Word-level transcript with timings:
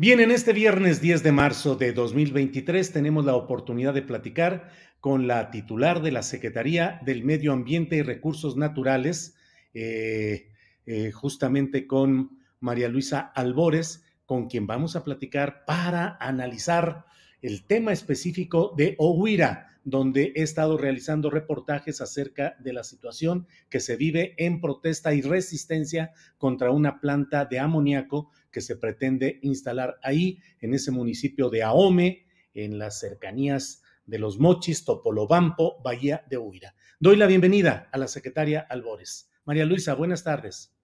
Bien, 0.00 0.20
en 0.20 0.30
este 0.30 0.52
viernes 0.52 1.00
10 1.00 1.24
de 1.24 1.32
marzo 1.32 1.74
de 1.74 1.92
2023 1.92 2.92
tenemos 2.92 3.24
la 3.24 3.34
oportunidad 3.34 3.92
de 3.92 4.02
platicar 4.02 4.70
con 5.00 5.26
la 5.26 5.50
titular 5.50 6.02
de 6.02 6.12
la 6.12 6.22
Secretaría 6.22 7.00
del 7.04 7.24
Medio 7.24 7.52
Ambiente 7.52 7.96
y 7.96 8.02
Recursos 8.02 8.56
Naturales, 8.56 9.34
eh, 9.74 10.52
eh, 10.86 11.10
justamente 11.10 11.88
con 11.88 12.38
María 12.60 12.88
Luisa 12.88 13.18
Albores, 13.34 14.04
con 14.24 14.46
quien 14.48 14.68
vamos 14.68 14.94
a 14.94 15.02
platicar 15.02 15.64
para 15.66 16.16
analizar 16.20 17.06
el 17.42 17.66
tema 17.66 17.92
específico 17.92 18.72
de 18.76 18.94
Ohuira, 18.98 19.80
donde 19.82 20.32
he 20.36 20.42
estado 20.42 20.78
realizando 20.78 21.28
reportajes 21.28 22.00
acerca 22.00 22.54
de 22.60 22.72
la 22.72 22.84
situación 22.84 23.48
que 23.68 23.80
se 23.80 23.96
vive 23.96 24.34
en 24.36 24.60
protesta 24.60 25.12
y 25.12 25.22
resistencia 25.22 26.12
contra 26.36 26.70
una 26.70 27.00
planta 27.00 27.46
de 27.46 27.58
amoníaco 27.58 28.30
que 28.50 28.60
se 28.60 28.76
pretende 28.76 29.38
instalar 29.42 29.98
ahí, 30.02 30.40
en 30.60 30.74
ese 30.74 30.90
municipio 30.90 31.50
de 31.50 31.62
Ahome, 31.62 32.26
en 32.54 32.78
las 32.78 33.00
cercanías 33.00 33.82
de 34.06 34.18
los 34.18 34.38
Mochis, 34.38 34.84
Topolobampo, 34.84 35.80
Bahía 35.82 36.24
de 36.28 36.38
Huira. 36.38 36.74
Doy 36.98 37.16
la 37.16 37.26
bienvenida 37.26 37.88
a 37.92 37.98
la 37.98 38.08
secretaria 38.08 38.66
Albores. 38.68 39.30
María 39.44 39.64
Luisa, 39.64 39.94
buenas 39.94 40.24
tardes. 40.24 40.74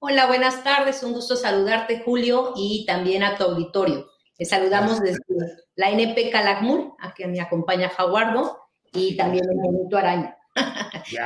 Hola, 0.00 0.26
buenas 0.26 0.62
tardes. 0.62 1.02
Un 1.02 1.12
gusto 1.12 1.34
saludarte, 1.34 2.02
Julio, 2.04 2.52
y 2.56 2.86
también 2.86 3.24
a 3.24 3.36
tu 3.36 3.44
auditorio. 3.44 4.06
Te 4.36 4.44
saludamos 4.44 5.00
desde 5.00 5.18
la 5.74 5.90
NP 5.90 6.30
Calakmul, 6.30 6.92
a 7.00 7.12
quien 7.12 7.32
me 7.32 7.40
acompaña 7.40 7.88
Jaguardo, 7.88 8.58
y 8.92 9.16
también 9.16 9.44
el 9.50 9.56
Minuto 9.56 9.98
Araña, 9.98 10.36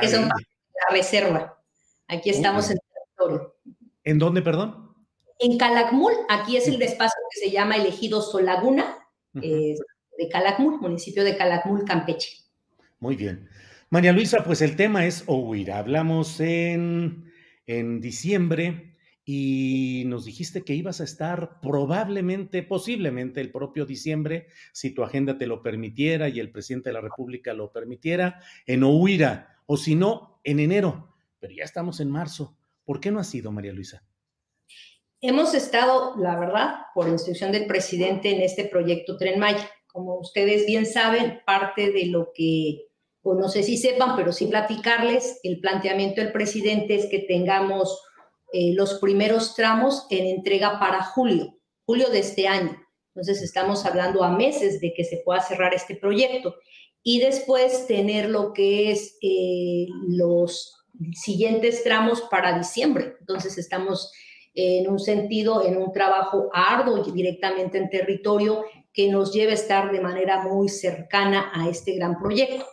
que 0.01 0.07
son 0.07 0.27
la 0.27 0.35
reserva. 0.91 1.63
Aquí 2.07 2.31
estamos 2.31 2.71
en 2.71 2.77
el 2.77 2.79
territorio. 2.93 3.55
¿En 4.03 4.17
dónde, 4.17 4.41
perdón? 4.41 4.82
En 5.43 5.57
Calakmul, 5.57 6.13
aquí 6.29 6.55
es 6.55 6.69
el 6.69 6.79
despacio 6.79 7.19
que 7.29 7.41
se 7.41 7.51
llama 7.51 7.75
Elegido 7.75 8.21
Solaguna, 8.21 8.95
eh, 9.41 9.75
de 10.17 10.29
Calakmul, 10.29 10.79
municipio 10.79 11.25
de 11.25 11.35
Calakmul, 11.35 11.83
Campeche. 11.83 12.45
Muy 13.01 13.17
bien. 13.17 13.49
María 13.89 14.13
Luisa, 14.13 14.41
pues 14.45 14.61
el 14.61 14.77
tema 14.77 15.05
es 15.05 15.25
Ohuira. 15.27 15.79
Hablamos 15.79 16.39
en, 16.39 17.29
en 17.67 17.99
diciembre 17.99 18.95
y 19.25 20.03
nos 20.05 20.23
dijiste 20.23 20.63
que 20.63 20.75
ibas 20.75 21.01
a 21.01 21.03
estar 21.03 21.59
probablemente, 21.59 22.63
posiblemente 22.63 23.41
el 23.41 23.51
propio 23.51 23.85
diciembre, 23.85 24.47
si 24.71 24.91
tu 24.91 25.03
agenda 25.03 25.37
te 25.37 25.45
lo 25.45 25.61
permitiera 25.61 26.29
y 26.29 26.39
el 26.39 26.51
presidente 26.51 26.91
de 26.91 26.93
la 26.93 27.01
República 27.01 27.53
lo 27.53 27.69
permitiera, 27.73 28.39
en 28.65 28.85
Ohuira, 28.85 29.57
o 29.65 29.75
si 29.75 29.95
no, 29.95 30.39
en 30.45 30.61
enero. 30.61 31.13
Pero 31.41 31.53
ya 31.53 31.65
estamos 31.65 31.99
en 31.99 32.09
marzo. 32.09 32.55
¿Por 32.85 33.01
qué 33.01 33.11
no 33.11 33.19
ha 33.19 33.25
sido, 33.25 33.51
María 33.51 33.73
Luisa? 33.73 34.03
Hemos 35.25 35.53
estado, 35.53 36.17
la 36.17 36.37
verdad, 36.37 36.75
por 36.93 37.07
instrucción 37.07 37.53
del 37.53 37.65
presidente 37.65 38.29
en 38.29 38.41
este 38.41 38.65
proyecto 38.65 39.15
Tren 39.15 39.39
Maya. 39.39 39.71
Como 39.87 40.19
ustedes 40.19 40.65
bien 40.65 40.85
saben, 40.85 41.39
parte 41.45 41.93
de 41.93 42.07
lo 42.07 42.33
que, 42.35 42.89
o 43.21 43.33
no 43.33 43.47
sé 43.47 43.63
si 43.63 43.77
sepan, 43.77 44.17
pero 44.17 44.33
sí 44.33 44.47
platicarles, 44.47 45.39
el 45.43 45.61
planteamiento 45.61 46.19
del 46.19 46.33
presidente 46.33 46.95
es 46.95 47.05
que 47.05 47.19
tengamos 47.19 48.01
eh, 48.51 48.73
los 48.73 48.95
primeros 48.95 49.55
tramos 49.55 50.07
en 50.09 50.25
entrega 50.25 50.77
para 50.77 51.01
julio, 51.01 51.57
julio 51.85 52.09
de 52.09 52.19
este 52.19 52.49
año. 52.49 52.75
Entonces 53.15 53.41
estamos 53.43 53.85
hablando 53.85 54.25
a 54.25 54.35
meses 54.35 54.81
de 54.81 54.93
que 54.93 55.05
se 55.05 55.21
pueda 55.23 55.39
cerrar 55.39 55.73
este 55.73 55.95
proyecto 55.95 56.55
y 57.01 57.19
después 57.19 57.87
tener 57.87 58.29
lo 58.29 58.51
que 58.51 58.91
es 58.91 59.17
eh, 59.21 59.85
los 60.05 60.83
siguientes 61.13 61.81
tramos 61.85 62.23
para 62.23 62.57
diciembre. 62.57 63.15
Entonces 63.21 63.57
estamos 63.57 64.11
en 64.53 64.89
un 64.89 64.99
sentido, 64.99 65.65
en 65.65 65.77
un 65.77 65.91
trabajo 65.91 66.49
arduo 66.53 67.03
directamente 67.03 67.77
en 67.77 67.89
territorio 67.89 68.63
que 68.93 69.09
nos 69.09 69.33
lleve 69.33 69.51
a 69.51 69.55
estar 69.55 69.91
de 69.91 69.99
manera 69.99 70.43
muy 70.43 70.69
cercana 70.69 71.51
a 71.53 71.67
este 71.67 71.95
gran 71.95 72.19
proyecto. 72.19 72.65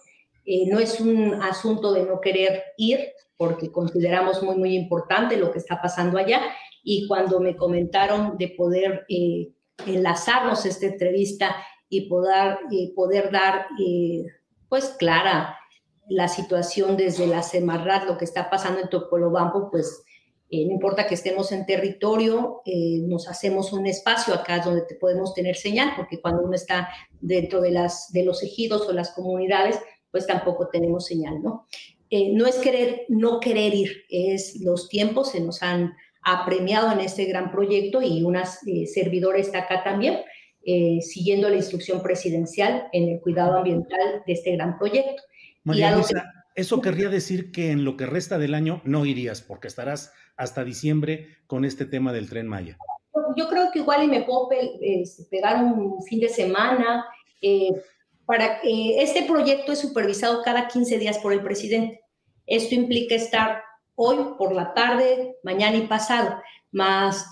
Eh, 0.44 0.66
no 0.68 0.78
es 0.78 1.00
un 1.00 1.34
asunto 1.34 1.92
de 1.92 2.02
no 2.04 2.20
querer 2.20 2.64
ir, 2.76 3.00
porque 3.40 3.72
consideramos 3.72 4.42
muy, 4.42 4.56
muy 4.56 4.76
importante 4.76 5.38
lo 5.38 5.50
que 5.50 5.58
está 5.58 5.80
pasando 5.80 6.18
allá. 6.18 6.42
Y 6.84 7.08
cuando 7.08 7.40
me 7.40 7.56
comentaron 7.56 8.36
de 8.36 8.48
poder 8.48 9.06
eh, 9.08 9.52
enlazarnos 9.86 10.66
esta 10.66 10.84
entrevista 10.84 11.56
y 11.88 12.08
poder, 12.08 12.58
eh, 12.70 12.92
poder 12.94 13.30
dar, 13.30 13.66
eh, 13.82 14.26
pues, 14.68 14.94
clara 14.98 15.58
la 16.08 16.28
situación 16.28 16.98
desde 16.98 17.26
la 17.26 17.42
Semarrat, 17.42 18.04
lo 18.04 18.18
que 18.18 18.26
está 18.26 18.50
pasando 18.50 18.80
en 18.80 18.90
Topolobampo, 18.90 19.70
pues, 19.70 20.04
no 20.50 20.72
importa 20.72 21.06
que 21.06 21.14
estemos 21.14 21.52
en 21.52 21.64
territorio, 21.64 22.62
nos 23.06 23.28
hacemos 23.28 23.72
un 23.72 23.86
espacio 23.86 24.34
acá 24.34 24.58
donde 24.58 24.82
te 24.82 24.96
podemos 24.96 25.32
tener 25.32 25.54
señal, 25.54 25.92
porque 25.96 26.20
cuando 26.20 26.42
uno 26.42 26.54
está 26.54 26.88
dentro 27.20 27.60
de, 27.60 27.70
las, 27.70 28.10
de 28.12 28.24
los 28.24 28.42
ejidos 28.42 28.88
o 28.88 28.92
las 28.92 29.12
comunidades, 29.12 29.78
pues 30.10 30.26
tampoco 30.26 30.68
tenemos 30.68 31.06
señal, 31.06 31.42
¿no? 31.42 31.66
Eh, 32.10 32.32
no 32.32 32.46
es 32.46 32.56
querer, 32.56 33.04
no 33.08 33.38
querer 33.38 33.72
ir, 33.72 34.04
es 34.08 34.60
los 34.60 34.88
tiempos 34.88 35.30
se 35.30 35.40
nos 35.40 35.62
han 35.62 35.94
apremiado 36.22 36.90
en 36.90 37.00
este 37.00 37.24
gran 37.24 37.52
proyecto 37.52 38.02
y 38.02 38.24
una 38.24 38.42
eh, 38.66 38.86
servidora 38.86 39.38
está 39.38 39.60
acá 39.60 39.84
también, 39.84 40.18
eh, 40.64 41.00
siguiendo 41.02 41.48
la 41.48 41.56
instrucción 41.56 42.02
presidencial 42.02 42.88
en 42.92 43.08
el 43.08 43.20
cuidado 43.20 43.56
ambiental 43.56 44.22
de 44.26 44.32
este 44.32 44.52
gran 44.52 44.76
proyecto. 44.76 45.22
María 45.62 45.94
Luisa, 45.94 46.24
eso 46.54 46.80
querría 46.80 47.08
decir 47.08 47.52
que 47.52 47.70
en 47.70 47.84
lo 47.84 47.96
que 47.96 48.06
resta 48.06 48.38
del 48.38 48.54
año 48.54 48.82
no 48.84 49.06
irías, 49.06 49.42
porque 49.42 49.68
estarás 49.68 50.12
hasta 50.36 50.64
diciembre 50.64 51.38
con 51.46 51.64
este 51.64 51.84
tema 51.84 52.12
del 52.12 52.28
tren 52.28 52.48
Maya. 52.48 52.78
Yo 53.36 53.48
creo 53.48 53.70
que 53.72 53.80
igual 53.80 54.04
y 54.04 54.08
me 54.08 54.22
puedo 54.22 54.48
pegar 55.30 55.62
un 55.62 56.02
fin 56.02 56.20
de 56.20 56.28
semana, 56.28 57.04
para, 58.26 58.60
este 58.62 59.24
proyecto 59.24 59.72
es 59.72 59.80
supervisado 59.80 60.42
cada 60.42 60.68
15 60.68 60.98
días 60.98 61.18
por 61.18 61.32
el 61.32 61.42
presidente. 61.42 62.00
Esto 62.46 62.74
implica 62.74 63.14
estar 63.14 63.62
hoy 63.94 64.16
por 64.38 64.54
la 64.54 64.72
tarde, 64.72 65.36
mañana 65.42 65.76
y 65.76 65.86
pasado, 65.86 66.40
más 66.72 67.26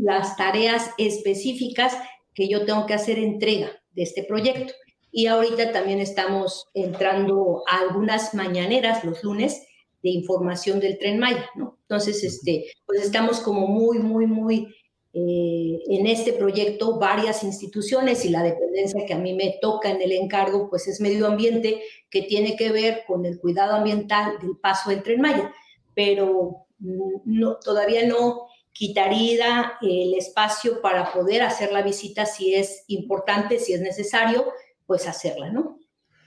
las 0.00 0.36
tareas 0.36 0.90
específicas 0.98 1.96
que 2.34 2.48
yo 2.48 2.64
tengo 2.64 2.86
que 2.86 2.94
hacer 2.94 3.18
entrega 3.18 3.70
de 3.92 4.02
este 4.02 4.24
proyecto. 4.24 4.72
Y 5.10 5.26
ahorita 5.26 5.72
también 5.72 6.00
estamos 6.00 6.68
entrando 6.74 7.62
a 7.68 7.80
algunas 7.80 8.34
mañaneras 8.34 9.04
los 9.04 9.22
lunes 9.24 9.66
de 10.02 10.10
información 10.10 10.80
del 10.80 10.98
tren 10.98 11.18
Maya, 11.18 11.48
¿no? 11.56 11.78
Entonces, 11.82 12.22
este, 12.22 12.66
pues 12.86 13.02
estamos 13.02 13.40
como 13.40 13.66
muy, 13.66 13.98
muy, 13.98 14.26
muy 14.26 14.68
eh, 15.14 15.80
en 15.88 16.06
este 16.06 16.34
proyecto 16.34 16.98
varias 16.98 17.42
instituciones 17.42 18.24
y 18.24 18.28
la 18.28 18.42
dependencia 18.42 19.06
que 19.06 19.14
a 19.14 19.18
mí 19.18 19.32
me 19.32 19.58
toca 19.60 19.90
en 19.90 20.02
el 20.02 20.12
encargo, 20.12 20.68
pues 20.68 20.86
es 20.86 21.00
medio 21.00 21.26
ambiente 21.26 21.82
que 22.10 22.22
tiene 22.22 22.56
que 22.56 22.70
ver 22.70 23.04
con 23.06 23.24
el 23.24 23.40
cuidado 23.40 23.74
ambiental 23.74 24.38
del 24.40 24.58
paso 24.58 24.90
del 24.90 25.02
tren 25.02 25.22
Maya, 25.22 25.52
pero 25.94 26.66
mm, 26.78 27.20
no, 27.24 27.56
todavía 27.56 28.06
no 28.06 28.48
quitaría 28.72 29.72
el 29.80 30.14
espacio 30.14 30.80
para 30.82 31.12
poder 31.12 31.42
hacer 31.42 31.72
la 31.72 31.82
visita 31.82 32.26
si 32.26 32.54
es 32.54 32.84
importante, 32.86 33.58
si 33.58 33.72
es 33.72 33.80
necesario, 33.80 34.46
pues 34.88 35.06
hacerla, 35.06 35.52
¿no? 35.52 35.78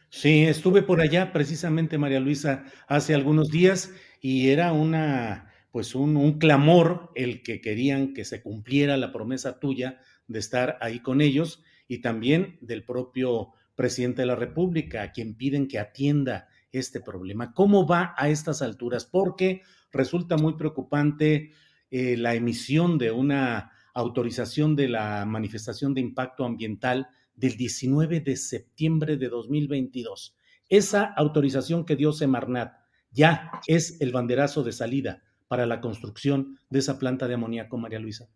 Sí, 0.10 0.44
estuve 0.44 0.84
por 0.84 1.02
allá 1.02 1.34
precisamente, 1.34 1.98
María 1.98 2.19
Luisa, 2.19 2.63
hace 2.88 3.16
algunos 3.16 3.50
días 3.50 3.92
y 4.22 4.50
era 4.50 4.72
una, 4.72 5.52
pues 5.72 5.96
un, 5.96 6.38
clamor 6.38 7.12
el 7.16 7.42
que 7.42 7.60
querían 7.60 8.13
que 8.13 8.24
se 8.24 8.44
cumpliera 8.44 8.98
la 8.98 9.12
promesa 9.12 9.60
tuya 9.60 10.00
de 10.28 10.38
estar 10.38 10.78
ahí 10.80 11.00
con 11.00 11.22
ellos 11.22 11.63
y 11.88 12.02
también 12.02 12.60
del 12.62 12.86
propio 12.86 13.54
presidente 13.74 14.22
de 14.22 14.28
la 14.28 14.36
República, 14.36 15.02
a 15.02 15.12
quien 15.12 15.36
piden 15.36 15.68
que 15.68 15.80
atienda 15.80 16.48
este 16.72 17.02
problema. 17.02 17.56
¿Cómo 17.56 17.88
va 17.88 18.14
a 18.16 18.30
estas 18.30 18.62
alturas? 18.62 19.06
Porque 19.06 19.64
resulta 19.92 20.38
muy 20.38 20.54
preocupante 20.54 21.54
eh, 21.90 22.16
la 22.16 22.36
emisión 22.36 23.00
de 23.00 23.10
una 23.12 23.72
autorización 23.96 24.75
de 24.75 24.88
la 24.88 25.25
manifestación 25.25 25.96
de 25.96 26.02
impacto 26.02 26.46
ambiental 26.46 27.07
del 27.36 27.57
19 27.57 28.19
de 28.19 28.36
septiembre 28.36 29.18
de 29.18 29.30
2022. 29.30 30.36
Esa 30.69 31.04
autorización 31.04 31.86
que 31.86 31.95
dio 31.95 32.13
Semarnat 32.13 32.74
ya 33.12 33.51
es 33.68 34.00
el 34.01 34.12
banderazo 34.12 34.63
de 34.63 34.72
salida 34.72 35.24
para 35.48 35.66
la 35.66 35.81
construcción 35.81 36.57
de 36.69 36.80
esa 36.80 36.98
planta 36.98 37.28
de 37.28 37.33
amoníaco, 37.33 37.78
María 37.78 38.00
Luisa. 38.00 38.30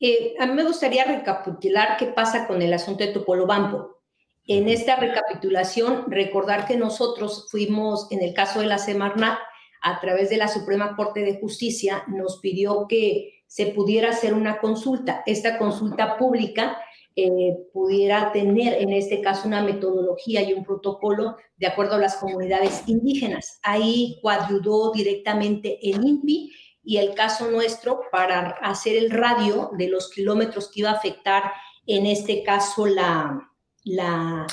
Eh, 0.00 0.34
a 0.40 0.46
mí 0.46 0.54
me 0.54 0.64
gustaría 0.64 1.04
recapitular 1.04 1.98
qué 1.98 2.06
pasa 2.06 2.46
con 2.46 2.62
el 2.62 2.72
asunto 2.72 3.04
de 3.04 3.12
Topolobampo. 3.12 4.00
En 4.46 4.68
esta 4.68 4.96
recapitulación, 4.96 6.10
recordar 6.10 6.66
que 6.66 6.76
nosotros 6.76 7.48
fuimos, 7.50 8.10
en 8.10 8.22
el 8.22 8.32
caso 8.32 8.60
de 8.60 8.66
la 8.66 8.78
Semarnat, 8.78 9.38
a 9.82 10.00
través 10.00 10.30
de 10.30 10.38
la 10.38 10.48
Suprema 10.48 10.96
Corte 10.96 11.20
de 11.20 11.38
Justicia, 11.38 12.04
nos 12.08 12.40
pidió 12.40 12.86
que 12.88 13.42
se 13.46 13.66
pudiera 13.66 14.10
hacer 14.10 14.32
una 14.32 14.58
consulta. 14.58 15.22
Esta 15.26 15.58
consulta 15.58 16.16
pública 16.16 16.78
eh, 17.24 17.56
pudiera 17.72 18.32
tener 18.32 18.74
en 18.74 18.92
este 18.92 19.20
caso 19.20 19.48
una 19.48 19.62
metodología 19.62 20.42
y 20.42 20.52
un 20.52 20.64
protocolo 20.64 21.36
de 21.56 21.66
acuerdo 21.66 21.96
a 21.96 21.98
las 21.98 22.16
comunidades 22.16 22.82
indígenas. 22.86 23.58
Ahí 23.62 24.18
coadyudó 24.22 24.92
directamente 24.92 25.78
el 25.82 26.04
INPI 26.04 26.52
y 26.82 26.96
el 26.96 27.14
caso 27.14 27.50
nuestro 27.50 28.02
para 28.10 28.50
hacer 28.62 28.96
el 28.96 29.10
radio 29.10 29.70
de 29.76 29.88
los 29.88 30.10
kilómetros 30.10 30.70
que 30.70 30.80
iba 30.80 30.90
a 30.90 30.94
afectar 30.94 31.52
en 31.86 32.06
este 32.06 32.42
caso 32.42 32.86
la, 32.86 33.50
la, 33.84 34.46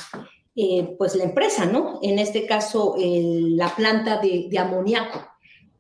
eh, 0.56 0.96
pues 0.98 1.16
la 1.16 1.24
empresa, 1.24 1.66
¿no? 1.66 2.00
En 2.02 2.20
este 2.20 2.46
caso 2.46 2.96
la 2.98 3.76
planta 3.76 4.18
de, 4.18 4.48
de 4.50 4.60
amoníaco. 4.60 5.26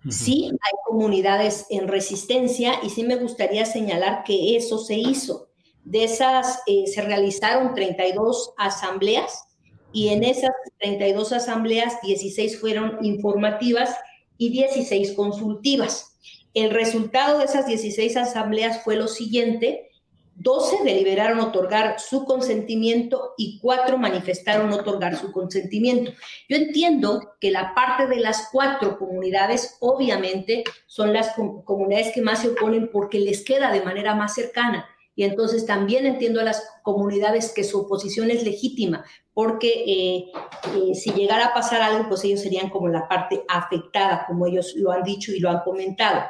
Sí, 0.09 0.45
hay 0.45 0.73
comunidades 0.85 1.65
en 1.69 1.87
resistencia 1.87 2.75
y 2.81 2.89
sí 2.89 3.03
me 3.03 3.17
gustaría 3.17 3.65
señalar 3.65 4.23
que 4.23 4.55
eso 4.55 4.77
se 4.77 4.95
hizo 4.95 5.46
de 5.87 6.03
esas 6.03 6.63
eh, 6.67 6.85
se 6.87 7.01
realizaron 7.01 7.73
32 7.73 8.53
asambleas 8.57 9.45
y 9.93 10.09
en 10.09 10.25
esas 10.25 10.51
32 10.79 11.31
asambleas 11.31 12.01
16 12.01 12.59
fueron 12.59 12.97
informativas 13.03 13.95
y 14.37 14.49
16 14.49 15.13
consultivas. 15.13 16.19
El 16.53 16.71
resultado 16.71 17.39
de 17.39 17.45
esas 17.45 17.67
16 17.67 18.17
asambleas 18.17 18.83
fue 18.83 18.97
lo 18.97 19.07
siguiente. 19.07 19.89
12 20.35 20.83
deliberaron 20.83 21.39
otorgar 21.39 22.01
su 22.01 22.25
consentimiento 22.25 23.33
y 23.37 23.57
4 23.59 23.97
manifestaron 23.97 24.73
otorgar 24.73 25.15
su 25.15 25.31
consentimiento. 25.31 26.11
Yo 26.49 26.57
entiendo 26.57 27.35
que 27.39 27.49
la 27.49 27.73
parte 27.73 28.07
de 28.07 28.19
las 28.19 28.49
cuatro 28.51 28.99
comunidades, 28.99 29.77
obviamente, 29.79 30.65
son 30.85 31.13
las 31.13 31.33
comunidades 31.63 32.11
que 32.13 32.21
más 32.21 32.41
se 32.41 32.49
oponen 32.49 32.89
porque 32.91 33.19
les 33.19 33.45
queda 33.45 33.71
de 33.71 33.81
manera 33.81 34.15
más 34.15 34.35
cercana 34.35 34.85
y 35.17 35.23
entonces 35.23 35.65
también 35.65 36.05
entiendo 36.05 36.39
a 36.39 36.43
las 36.43 36.63
comunidades 36.83 37.51
que 37.51 37.63
su 37.63 37.79
oposición 37.79 38.29
es 38.29 38.43
legítima, 38.43 39.03
porque 39.33 39.83
eh, 39.87 40.31
eh, 40.75 40.93
si 40.93 41.11
llegara 41.11 41.47
a 41.47 41.53
pasar 41.55 41.81
algo, 41.81 42.07
pues 42.07 42.23
ellos 42.23 42.39
serían 42.39 42.69
como 42.69 42.87
la 42.87 43.07
parte 43.07 43.43
afectada, 43.49 44.25
como 44.27 44.45
ellos 44.45 44.75
lo 44.75 44.91
han 44.91 45.01
dicho 45.01 45.31
y 45.31 45.39
lo 45.39 45.49
han 45.49 45.61
comentado. 45.61 46.21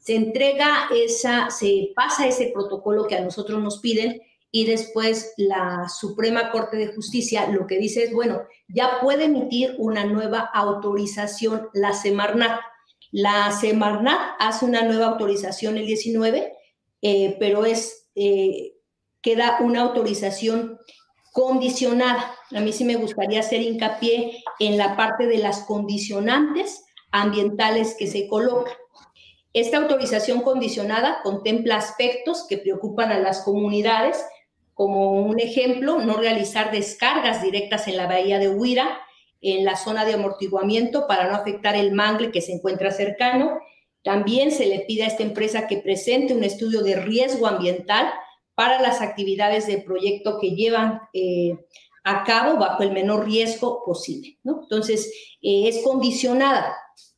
Se 0.00 0.16
entrega 0.16 0.88
esa, 0.90 1.50
se 1.50 1.92
pasa 1.94 2.26
ese 2.26 2.50
protocolo 2.54 3.06
que 3.06 3.16
a 3.16 3.20
nosotros 3.20 3.62
nos 3.62 3.78
piden 3.80 4.22
y 4.50 4.64
después 4.64 5.34
la 5.36 5.86
Suprema 5.90 6.50
Corte 6.50 6.78
de 6.78 6.94
Justicia 6.94 7.46
lo 7.50 7.66
que 7.66 7.78
dice 7.78 8.04
es, 8.04 8.12
bueno, 8.14 8.40
ya 8.68 9.00
puede 9.02 9.24
emitir 9.24 9.74
una 9.76 10.06
nueva 10.06 10.50
autorización 10.54 11.68
la 11.74 11.92
Semarnat. 11.92 12.58
La 13.12 13.52
Semarnat 13.52 14.18
hace 14.38 14.64
una 14.64 14.80
nueva 14.80 15.08
autorización 15.08 15.76
el 15.76 15.84
19, 15.84 16.54
eh, 17.02 17.36
pero 17.38 17.66
es 17.66 18.00
eh, 18.14 18.72
queda 19.22 19.58
una 19.60 19.82
autorización 19.82 20.78
condicionada. 21.32 22.34
A 22.54 22.60
mí 22.60 22.72
sí 22.72 22.84
me 22.84 22.96
gustaría 22.96 23.40
hacer 23.40 23.62
hincapié 23.62 24.42
en 24.58 24.76
la 24.76 24.96
parte 24.96 25.26
de 25.26 25.38
las 25.38 25.60
condicionantes 25.60 26.84
ambientales 27.12 27.96
que 27.98 28.06
se 28.06 28.28
colocan. 28.28 28.74
Esta 29.52 29.78
autorización 29.78 30.42
condicionada 30.42 31.20
contempla 31.22 31.76
aspectos 31.76 32.46
que 32.48 32.58
preocupan 32.58 33.10
a 33.10 33.18
las 33.18 33.42
comunidades, 33.42 34.24
como 34.74 35.10
un 35.10 35.40
ejemplo, 35.40 35.98
no 35.98 36.16
realizar 36.16 36.70
descargas 36.70 37.42
directas 37.42 37.88
en 37.88 37.96
la 37.96 38.06
bahía 38.06 38.38
de 38.38 38.48
Huira, 38.48 39.00
en 39.40 39.64
la 39.64 39.76
zona 39.76 40.04
de 40.04 40.14
amortiguamiento, 40.14 41.06
para 41.06 41.28
no 41.28 41.34
afectar 41.34 41.74
el 41.74 41.92
mangle 41.92 42.30
que 42.30 42.40
se 42.40 42.52
encuentra 42.52 42.92
cercano, 42.92 43.58
también 44.02 44.50
se 44.50 44.66
le 44.66 44.80
pide 44.80 45.04
a 45.04 45.08
esta 45.08 45.22
empresa 45.22 45.66
que 45.66 45.78
presente 45.78 46.34
un 46.34 46.44
estudio 46.44 46.82
de 46.82 46.96
riesgo 46.96 47.46
ambiental 47.46 48.10
para 48.54 48.80
las 48.80 49.00
actividades 49.00 49.66
del 49.66 49.84
proyecto 49.84 50.38
que 50.40 50.50
llevan 50.50 51.00
eh, 51.12 51.56
a 52.04 52.24
cabo 52.24 52.58
bajo 52.58 52.82
el 52.82 52.92
menor 52.92 53.24
riesgo 53.24 53.82
posible. 53.84 54.38
¿no? 54.42 54.60
Entonces, 54.62 55.12
eh, 55.42 55.68
es 55.68 55.82
condicionada. 55.82 56.76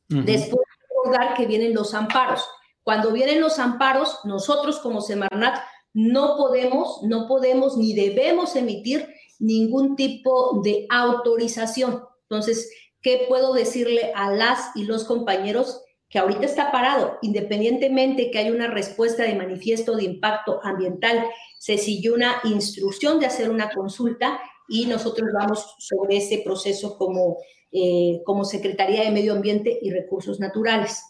Después, 0.08 0.60
recordar 0.88 1.34
que 1.34 1.46
vienen 1.46 1.74
los 1.74 1.94
amparos. 1.94 2.46
Cuando 2.82 3.12
vienen 3.12 3.40
los 3.40 3.58
amparos, 3.58 4.18
nosotros 4.24 4.78
como 4.80 5.00
Semarnat 5.00 5.58
no 5.94 6.36
podemos, 6.36 7.00
no 7.02 7.26
podemos 7.26 7.76
ni 7.76 7.94
debemos 7.94 8.54
emitir 8.56 9.08
ningún 9.38 9.96
tipo 9.96 10.60
de 10.62 10.86
autorización. 10.90 12.04
Entonces, 12.28 12.70
¿qué 13.00 13.24
puedo 13.28 13.52
decirle 13.54 14.12
a 14.14 14.30
las 14.30 14.70
y 14.74 14.84
los 14.84 15.04
compañeros? 15.04 15.82
Que 16.12 16.18
ahorita 16.18 16.44
está 16.44 16.70
parado, 16.70 17.18
independientemente 17.22 18.30
que 18.30 18.38
haya 18.38 18.52
una 18.52 18.66
respuesta 18.66 19.22
de 19.22 19.34
manifiesto 19.34 19.96
de 19.96 20.04
impacto 20.04 20.60
ambiental, 20.62 21.24
se 21.58 21.78
siguió 21.78 22.12
una 22.12 22.34
instrucción 22.44 23.18
de 23.18 23.24
hacer 23.24 23.48
una 23.48 23.70
consulta 23.70 24.38
y 24.68 24.84
nosotros 24.84 25.30
vamos 25.32 25.74
sobre 25.78 26.18
ese 26.18 26.42
proceso 26.44 26.98
como, 26.98 27.38
eh, 27.72 28.20
como 28.26 28.44
Secretaría 28.44 29.04
de 29.04 29.10
Medio 29.10 29.32
Ambiente 29.32 29.78
y 29.80 29.90
Recursos 29.90 30.38
Naturales. 30.38 31.02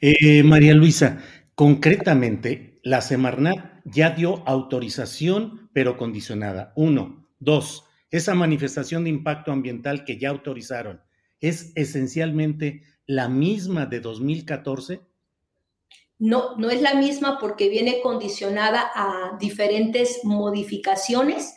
Eh, 0.00 0.42
María 0.42 0.74
Luisa, 0.74 1.22
concretamente, 1.54 2.80
la 2.82 3.00
Semarnat 3.00 3.82
ya 3.84 4.10
dio 4.10 4.42
autorización, 4.48 5.70
pero 5.72 5.96
condicionada. 5.96 6.72
Uno. 6.74 7.28
Dos, 7.38 7.84
esa 8.10 8.34
manifestación 8.34 9.04
de 9.04 9.10
impacto 9.10 9.52
ambiental 9.52 10.04
que 10.04 10.18
ya 10.18 10.30
autorizaron 10.30 11.02
es 11.40 11.72
esencialmente 11.76 12.82
la 13.06 13.28
misma 13.28 13.86
de 13.86 14.00
2014? 14.00 15.00
No, 16.18 16.56
no 16.56 16.70
es 16.70 16.80
la 16.80 16.94
misma 16.94 17.38
porque 17.38 17.68
viene 17.68 18.00
condicionada 18.00 18.90
a 18.94 19.36
diferentes 19.38 20.20
modificaciones 20.24 21.54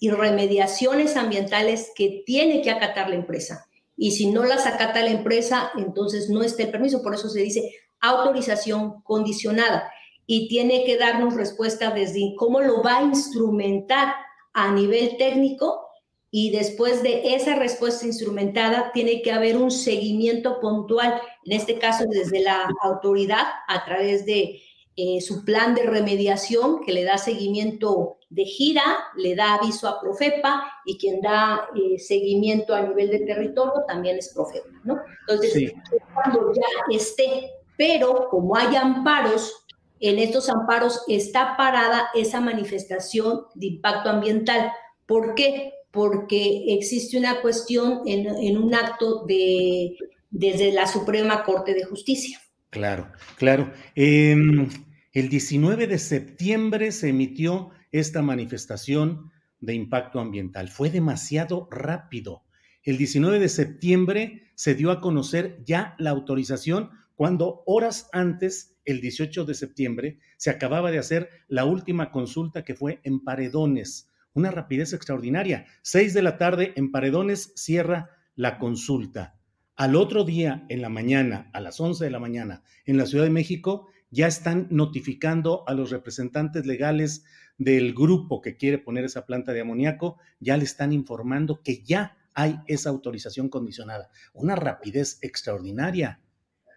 y 0.00 0.10
remediaciones 0.10 1.16
ambientales 1.16 1.90
que 1.94 2.22
tiene 2.24 2.62
que 2.62 2.70
acatar 2.70 3.10
la 3.10 3.16
empresa. 3.16 3.66
Y 3.96 4.12
si 4.12 4.30
no 4.30 4.44
las 4.44 4.66
acata 4.66 5.02
la 5.02 5.10
empresa, 5.10 5.70
entonces 5.76 6.30
no 6.30 6.42
está 6.42 6.62
el 6.62 6.70
permiso. 6.70 7.02
Por 7.02 7.14
eso 7.14 7.28
se 7.28 7.40
dice 7.40 7.74
autorización 8.00 9.02
condicionada. 9.02 9.90
Y 10.26 10.48
tiene 10.48 10.84
que 10.84 10.96
darnos 10.96 11.34
respuesta 11.34 11.90
desde 11.90 12.34
cómo 12.36 12.60
lo 12.60 12.82
va 12.82 12.98
a 12.98 13.02
instrumentar 13.02 14.14
a 14.52 14.70
nivel 14.72 15.16
técnico 15.16 15.87
y 16.30 16.50
después 16.50 17.02
de 17.02 17.34
esa 17.34 17.54
respuesta 17.54 18.06
instrumentada 18.06 18.92
tiene 18.92 19.22
que 19.22 19.32
haber 19.32 19.56
un 19.56 19.70
seguimiento 19.70 20.60
puntual, 20.60 21.20
en 21.44 21.52
este 21.52 21.78
caso 21.78 22.04
desde 22.08 22.40
la 22.40 22.68
autoridad 22.82 23.44
a 23.66 23.84
través 23.84 24.26
de 24.26 24.60
eh, 24.96 25.20
su 25.20 25.44
plan 25.44 25.74
de 25.74 25.84
remediación 25.84 26.84
que 26.84 26.92
le 26.92 27.04
da 27.04 27.18
seguimiento 27.18 28.18
de 28.30 28.44
gira, 28.44 28.82
le 29.16 29.34
da 29.34 29.54
aviso 29.54 29.88
a 29.88 30.00
Profepa 30.00 30.70
y 30.84 30.98
quien 30.98 31.20
da 31.20 31.68
eh, 31.74 31.98
seguimiento 31.98 32.74
a 32.74 32.82
nivel 32.82 33.08
de 33.10 33.20
territorio 33.20 33.84
también 33.86 34.18
es 34.18 34.34
Profepa, 34.34 34.68
¿no? 34.84 34.98
Entonces, 35.20 35.72
cuando 36.12 36.52
ya 36.52 36.96
esté, 36.96 37.52
pero 37.76 38.28
como 38.28 38.56
hay 38.56 38.76
amparos, 38.76 39.64
en 40.00 40.18
estos 40.18 40.50
amparos 40.50 41.02
está 41.08 41.56
parada 41.56 42.10
esa 42.14 42.40
manifestación 42.40 43.46
de 43.54 43.66
impacto 43.66 44.10
ambiental. 44.10 44.72
¿Por 45.06 45.34
qué? 45.34 45.72
Porque 45.90 46.74
existe 46.74 47.18
una 47.18 47.40
cuestión 47.40 48.02
en, 48.06 48.56
un 48.56 48.74
acto 48.74 49.24
de, 49.26 49.96
desde 50.30 50.72
la 50.72 50.86
Suprema 50.86 51.42
Corte 51.44 51.74
de 51.74 51.84
Justicia. 51.84 52.40
Claro, 52.70 53.10
claro. 53.36 53.72
Em, 53.94 54.68
el 55.12 55.28
19 55.28 55.86
de 55.86 55.98
septiembre 55.98 56.92
se 56.92 57.08
emitió 57.08 57.70
esta 57.92 58.22
manifestación 58.22 59.30
de 59.60 59.74
impacto 59.74 60.20
ambiental. 60.20 60.68
Fue 60.68 60.90
demasiado 60.90 61.68
rápido. 61.70 62.44
El 62.82 62.98
19 62.98 63.38
de 63.38 63.48
septiembre 63.48 64.42
se 64.54 64.74
dio 64.74 64.90
a 64.90 65.00
conocer 65.00 65.62
ya 65.64 65.94
la 65.98 66.10
autorización 66.10 66.90
cuando 67.18 67.64
horas 67.66 68.08
antes, 68.12 68.76
el 68.84 69.00
18 69.00 69.44
de 69.44 69.54
septiembre, 69.54 70.18
se 70.36 70.50
acababa 70.50 70.92
de 70.92 70.98
hacer 70.98 71.30
la 71.48 71.64
última 71.64 72.12
consulta 72.12 72.62
que 72.62 72.76
fue 72.76 73.00
en 73.02 73.24
Paredones. 73.24 74.07
Una 74.38 74.52
rapidez 74.52 74.92
extraordinaria. 74.92 75.66
Seis 75.82 76.14
de 76.14 76.22
la 76.22 76.38
tarde 76.38 76.72
en 76.76 76.92
Paredones 76.92 77.50
cierra 77.56 78.10
la 78.36 78.60
consulta. 78.60 79.36
Al 79.74 79.96
otro 79.96 80.22
día, 80.22 80.64
en 80.68 80.80
la 80.80 80.88
mañana, 80.88 81.50
a 81.52 81.60
las 81.60 81.80
11 81.80 82.04
de 82.04 82.10
la 82.12 82.20
mañana, 82.20 82.62
en 82.86 82.98
la 82.98 83.06
Ciudad 83.06 83.24
de 83.24 83.30
México, 83.30 83.88
ya 84.10 84.28
están 84.28 84.68
notificando 84.70 85.64
a 85.66 85.74
los 85.74 85.90
representantes 85.90 86.66
legales 86.66 87.24
del 87.56 87.92
grupo 87.94 88.40
que 88.40 88.56
quiere 88.56 88.78
poner 88.78 89.04
esa 89.04 89.26
planta 89.26 89.52
de 89.52 89.62
amoníaco, 89.62 90.18
ya 90.38 90.56
le 90.56 90.62
están 90.62 90.92
informando 90.92 91.60
que 91.60 91.82
ya 91.82 92.16
hay 92.32 92.60
esa 92.68 92.90
autorización 92.90 93.48
condicionada. 93.48 94.08
Una 94.34 94.54
rapidez 94.54 95.18
extraordinaria, 95.20 96.20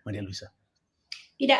María 0.03 0.23
Luisa. 0.23 0.55
Mira, 1.39 1.59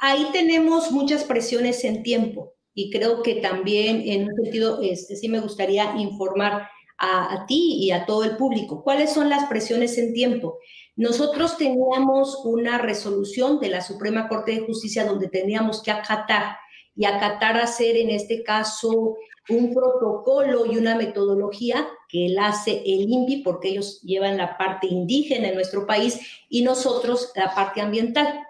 ahí 0.00 0.28
tenemos 0.32 0.92
muchas 0.92 1.24
presiones 1.24 1.84
en 1.84 2.02
tiempo 2.02 2.54
y 2.74 2.90
creo 2.90 3.22
que 3.22 3.36
también 3.36 4.02
en 4.06 4.28
un 4.28 4.34
sentido, 4.36 4.80
este, 4.82 5.16
sí 5.16 5.28
me 5.28 5.40
gustaría 5.40 5.96
informar 5.96 6.68
a, 6.98 7.46
ti 7.48 7.78
y 7.80 7.90
a 7.90 8.06
todo 8.06 8.22
el 8.22 8.36
público. 8.36 8.84
¿Cuáles 8.84 9.12
son 9.12 9.28
las 9.28 9.48
presiones 9.48 9.98
en 9.98 10.14
tiempo? 10.14 10.58
Nosotros 10.94 11.56
teníamos 11.58 12.42
una 12.44 12.78
resolución 12.78 13.58
de 13.58 13.70
la 13.70 13.80
Suprema 13.80 14.28
Corte 14.28 14.52
de 14.52 14.66
Justicia 14.66 15.04
donde 15.04 15.28
teníamos 15.28 15.82
que 15.82 15.90
acatar 15.90 16.56
y 16.94 17.06
acatar 17.06 17.56
hacer 17.56 17.96
en 17.96 18.10
este 18.10 18.44
caso 18.44 19.16
un 19.48 19.74
protocolo 19.74 20.66
y 20.66 20.76
una 20.76 20.94
metodología 20.94 21.88
que 22.08 22.26
él 22.26 22.38
hace 22.38 22.82
el 22.84 23.10
INPI 23.10 23.42
porque 23.42 23.70
ellos 23.70 24.00
llevan 24.02 24.36
la 24.36 24.56
parte 24.56 24.86
indígena 24.86 25.48
en 25.48 25.54
nuestro 25.54 25.86
país 25.86 26.20
y 26.48 26.62
nosotros 26.62 27.32
la 27.34 27.52
parte 27.54 27.80
ambiental. 27.80 28.46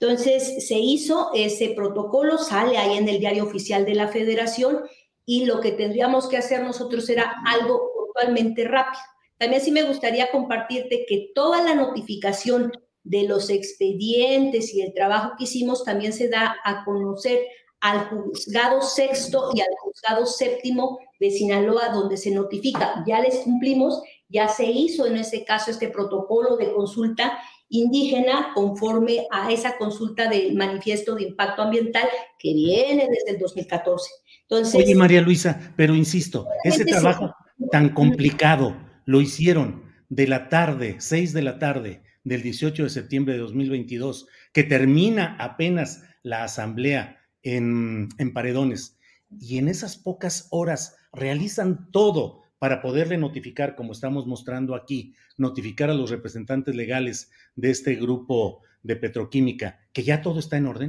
Entonces 0.00 0.66
se 0.66 0.78
hizo 0.78 1.30
ese 1.34 1.70
protocolo, 1.70 2.38
sale 2.38 2.76
ahí 2.76 2.98
en 2.98 3.08
el 3.08 3.20
diario 3.20 3.44
oficial 3.44 3.84
de 3.84 3.94
la 3.94 4.08
federación 4.08 4.80
y 5.24 5.46
lo 5.46 5.60
que 5.60 5.72
tendríamos 5.72 6.28
que 6.28 6.36
hacer 6.36 6.62
nosotros 6.62 7.08
era 7.08 7.32
algo 7.46 7.90
totalmente 8.06 8.64
rápido. 8.64 9.02
También 9.38 9.62
sí 9.62 9.70
me 9.70 9.82
gustaría 9.82 10.30
compartirte 10.30 11.06
que 11.08 11.30
toda 11.34 11.62
la 11.62 11.74
notificación 11.74 12.72
de 13.02 13.24
los 13.24 13.50
expedientes 13.50 14.74
y 14.74 14.82
el 14.82 14.94
trabajo 14.94 15.32
que 15.36 15.44
hicimos 15.44 15.84
también 15.84 16.12
se 16.12 16.28
da 16.28 16.56
a 16.64 16.84
conocer 16.84 17.40
al 17.80 18.08
juzgado 18.08 18.80
sexto 18.80 19.50
y 19.54 19.60
al 19.60 19.68
juzgado 19.82 20.24
séptimo 20.24 20.98
de 21.20 21.30
Sinaloa, 21.30 21.90
donde 21.90 22.16
se 22.16 22.30
notifica, 22.30 23.04
ya 23.06 23.20
les 23.20 23.36
cumplimos, 23.40 24.02
ya 24.28 24.48
se 24.48 24.64
hizo 24.64 25.06
en 25.06 25.16
ese 25.16 25.44
caso 25.44 25.70
este 25.70 25.90
protocolo 25.90 26.56
de 26.56 26.72
consulta 26.72 27.38
indígena 27.68 28.52
conforme 28.54 29.26
a 29.30 29.50
esa 29.50 29.76
consulta 29.76 30.28
del 30.28 30.54
manifiesto 30.54 31.14
de 31.14 31.24
impacto 31.24 31.62
ambiental 31.62 32.08
que 32.38 32.54
viene 32.54 33.08
desde 33.10 33.32
el 33.32 33.38
2014. 33.38 34.10
Entonces, 34.42 34.74
Oye, 34.74 34.94
María 34.94 35.22
Luisa, 35.22 35.72
pero 35.76 35.94
insisto, 35.94 36.46
ese 36.64 36.84
trabajo 36.84 37.34
tan 37.70 37.90
complicado 37.90 38.76
lo 39.06 39.20
hicieron 39.20 39.84
de 40.08 40.26
la 40.26 40.48
tarde, 40.48 40.96
6 40.98 41.32
de 41.32 41.42
la 41.42 41.58
tarde 41.58 42.02
del 42.24 42.42
18 42.42 42.84
de 42.84 42.90
septiembre 42.90 43.34
de 43.34 43.40
2022, 43.40 44.28
que 44.52 44.64
termina 44.64 45.36
apenas 45.38 46.04
la 46.22 46.44
asamblea 46.44 47.20
en, 47.42 48.08
Paredones. 48.32 48.98
Y 49.40 49.58
en 49.58 49.68
esas 49.68 49.96
pocas 49.96 50.48
horas 50.50 50.96
realizan 51.12 51.90
todo 51.90 52.43
para 52.64 52.80
poderle 52.80 53.18
notificar, 53.18 53.76
como 53.76 53.92
estamos 53.92 54.26
mostrando 54.26 54.74
aquí, 54.74 55.14
notificar 55.36 55.90
a 55.90 55.94
los 55.94 56.08
representantes 56.08 56.74
legales 56.74 57.30
de 57.56 57.68
este 57.70 57.94
grupo 57.94 58.62
de 58.82 58.96
petroquímica, 58.96 59.80
que 59.92 60.02
ya 60.02 60.22
todo 60.22 60.38
está 60.38 60.56
en 60.56 60.64
orden. 60.64 60.88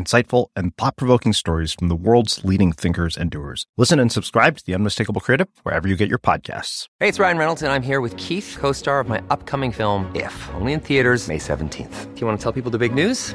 insightful, 0.00 0.46
and 0.56 0.76
thought 0.76 0.96
provoking 0.96 1.32
stories 1.32 1.72
from 1.72 1.88
the 1.88 1.96
world's 1.96 2.44
leading 2.44 2.72
thinkers 2.72 3.16
and 3.16 3.30
doers. 3.30 3.66
Listen 3.76 4.00
and 4.00 4.10
subscribe 4.10 4.56
to 4.56 4.64
The 4.64 4.74
Unmistakable 4.74 5.20
Creative 5.20 5.48
wherever 5.62 5.88
you 5.88 5.96
get 5.96 6.08
your 6.08 6.18
podcasts. 6.18 6.86
Hey, 6.98 7.08
it's 7.08 7.18
Ryan 7.18 7.38
Reynolds, 7.38 7.62
and 7.62 7.72
I'm 7.72 7.82
here 7.82 8.00
with 8.00 8.16
Keith, 8.16 8.56
co 8.58 8.72
star 8.72 9.00
of 9.00 9.08
my 9.08 9.22
upcoming 9.30 9.72
film, 9.72 10.10
If, 10.14 10.34
only 10.54 10.72
in 10.72 10.80
theaters, 10.80 11.28
May 11.28 11.38
17th. 11.38 12.14
Do 12.14 12.20
you 12.20 12.26
want 12.26 12.38
to 12.38 12.42
tell 12.42 12.52
people 12.52 12.70
the 12.70 12.78
big 12.78 12.94
news? 12.94 13.34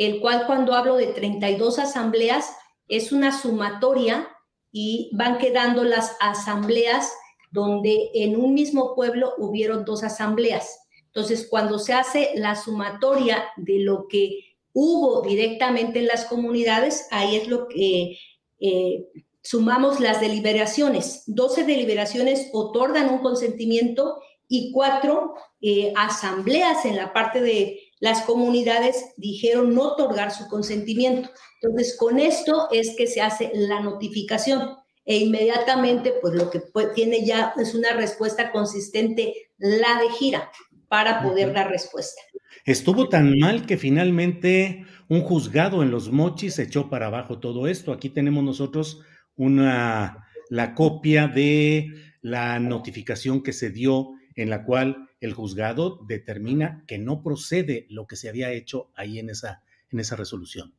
el 0.00 0.18
cual 0.18 0.46
cuando 0.46 0.72
hablo 0.72 0.96
de 0.96 1.08
32 1.08 1.78
asambleas 1.78 2.56
es 2.88 3.12
una 3.12 3.38
sumatoria 3.38 4.26
y 4.72 5.10
van 5.12 5.36
quedando 5.36 5.84
las 5.84 6.16
asambleas 6.20 7.12
donde 7.50 8.10
en 8.14 8.40
un 8.40 8.54
mismo 8.54 8.94
pueblo 8.94 9.34
hubieron 9.36 9.84
dos 9.84 10.02
asambleas. 10.02 10.78
Entonces, 11.04 11.46
cuando 11.50 11.78
se 11.78 11.92
hace 11.92 12.30
la 12.36 12.56
sumatoria 12.56 13.44
de 13.58 13.80
lo 13.80 14.08
que 14.08 14.56
hubo 14.72 15.20
directamente 15.20 15.98
en 15.98 16.06
las 16.06 16.24
comunidades, 16.24 17.06
ahí 17.10 17.36
es 17.36 17.48
lo 17.48 17.68
que 17.68 18.16
eh, 18.58 19.06
sumamos 19.42 20.00
las 20.00 20.22
deliberaciones. 20.22 21.24
12 21.26 21.64
deliberaciones 21.64 22.48
otorgan 22.54 23.10
un 23.10 23.18
consentimiento 23.18 24.18
y 24.48 24.72
cuatro 24.72 25.34
eh, 25.60 25.92
asambleas 25.94 26.86
en 26.86 26.96
la 26.96 27.12
parte 27.12 27.42
de 27.42 27.89
las 28.00 28.22
comunidades 28.22 28.96
dijeron 29.16 29.74
no 29.74 29.92
otorgar 29.92 30.32
su 30.32 30.48
consentimiento. 30.48 31.30
Entonces, 31.62 31.96
con 31.96 32.18
esto 32.18 32.68
es 32.72 32.96
que 32.96 33.06
se 33.06 33.20
hace 33.20 33.52
la 33.54 33.80
notificación 33.80 34.76
e 35.04 35.18
inmediatamente, 35.18 36.14
pues 36.20 36.34
lo 36.34 36.50
que 36.50 36.62
tiene 36.94 37.24
ya 37.24 37.52
es 37.58 37.74
una 37.74 37.92
respuesta 37.92 38.50
consistente, 38.52 39.34
la 39.58 40.00
de 40.00 40.10
gira, 40.18 40.50
para 40.88 41.22
poder 41.22 41.52
dar 41.52 41.70
respuesta. 41.70 42.20
Estuvo 42.64 43.08
tan 43.08 43.38
mal 43.38 43.66
que 43.66 43.76
finalmente 43.76 44.84
un 45.08 45.22
juzgado 45.22 45.82
en 45.82 45.90
los 45.90 46.10
mochis 46.10 46.58
echó 46.58 46.88
para 46.88 47.06
abajo 47.06 47.38
todo 47.38 47.66
esto. 47.66 47.92
Aquí 47.92 48.10
tenemos 48.10 48.42
nosotros 48.44 49.00
una, 49.36 50.26
la 50.48 50.74
copia 50.74 51.28
de 51.28 51.88
la 52.22 52.58
notificación 52.58 53.42
que 53.42 53.52
se 53.52 53.70
dio 53.70 54.10
en 54.36 54.50
la 54.50 54.64
cual 54.64 55.09
el 55.20 55.34
juzgado 55.34 56.00
determina 56.06 56.84
que 56.86 56.98
no 56.98 57.22
procede 57.22 57.86
lo 57.90 58.06
que 58.06 58.16
se 58.16 58.28
había 58.28 58.52
hecho 58.52 58.90
ahí 58.94 59.18
en 59.18 59.30
esa, 59.30 59.62
en 59.90 60.00
esa 60.00 60.16
resolución. 60.16 60.74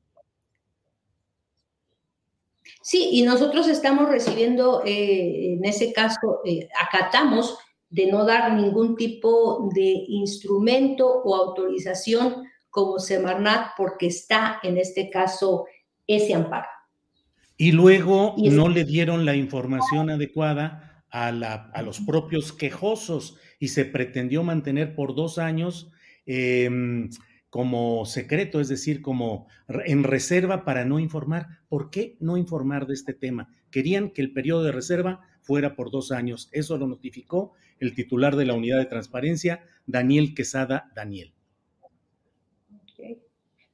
Sí, 2.82 3.10
y 3.12 3.22
nosotros 3.24 3.68
estamos 3.68 4.10
recibiendo, 4.10 4.84
eh, 4.86 5.54
en 5.54 5.66
ese 5.66 5.94
caso, 5.94 6.42
eh, 6.46 6.68
acatamos 6.82 7.58
de 7.90 8.08
no 8.08 8.26
dar 8.26 8.54
ningún 8.54 8.96
tipo 8.96 9.70
de 9.74 10.06
instrumento 10.08 11.08
o 11.08 11.36
autorización 11.36 12.44
como 12.70 13.00
Semarnat 13.00 13.72
porque 13.78 14.08
está 14.08 14.60
en 14.64 14.78
este 14.78 15.10
caso 15.10 15.66
ese 16.08 16.34
amparo. 16.34 16.68
Y 17.58 17.74
luego 17.74 18.34
no 18.38 18.70
le 18.70 18.86
dieron 18.86 19.26
la 19.26 19.36
información 19.36 20.10
adecuada 20.10 20.91
a, 21.12 21.32
la, 21.32 21.70
a 21.74 21.82
los 21.82 22.00
propios 22.00 22.54
quejosos 22.54 23.38
y 23.60 23.70
se 23.70 23.86
pretendió 23.86 24.44
mantener 24.44 24.96
por 24.96 25.14
dos 25.14 25.38
años 25.38 25.92
em, 26.26 27.10
como 27.50 28.06
secreto, 28.06 28.62
es 28.62 28.70
decir, 28.70 29.02
como 29.02 29.48
en 29.86 30.04
reserva 30.04 30.64
para 30.64 30.86
no 30.86 31.00
informar. 31.00 31.48
¿Por 31.68 31.90
qué 31.90 32.18
no 32.20 32.38
informar 32.38 32.88
de 32.88 32.94
este 32.94 33.14
tema? 33.14 33.50
Querían 33.70 34.12
que 34.12 34.22
el 34.22 34.34
periodo 34.34 34.64
de 34.64 34.72
reserva 34.72 35.22
fuera 35.42 35.76
por 35.76 35.92
dos 35.92 36.12
años. 36.12 36.50
Eso 36.54 36.78
lo 36.78 36.88
notificó 36.88 37.54
el 37.80 37.94
titular 37.94 38.36
de 38.36 38.46
la 38.46 38.54
unidad 38.54 38.78
de 38.78 38.86
transparencia, 38.86 39.64
Daniel 39.86 40.34
Quesada 40.34 40.92
Daniel. 40.96 41.34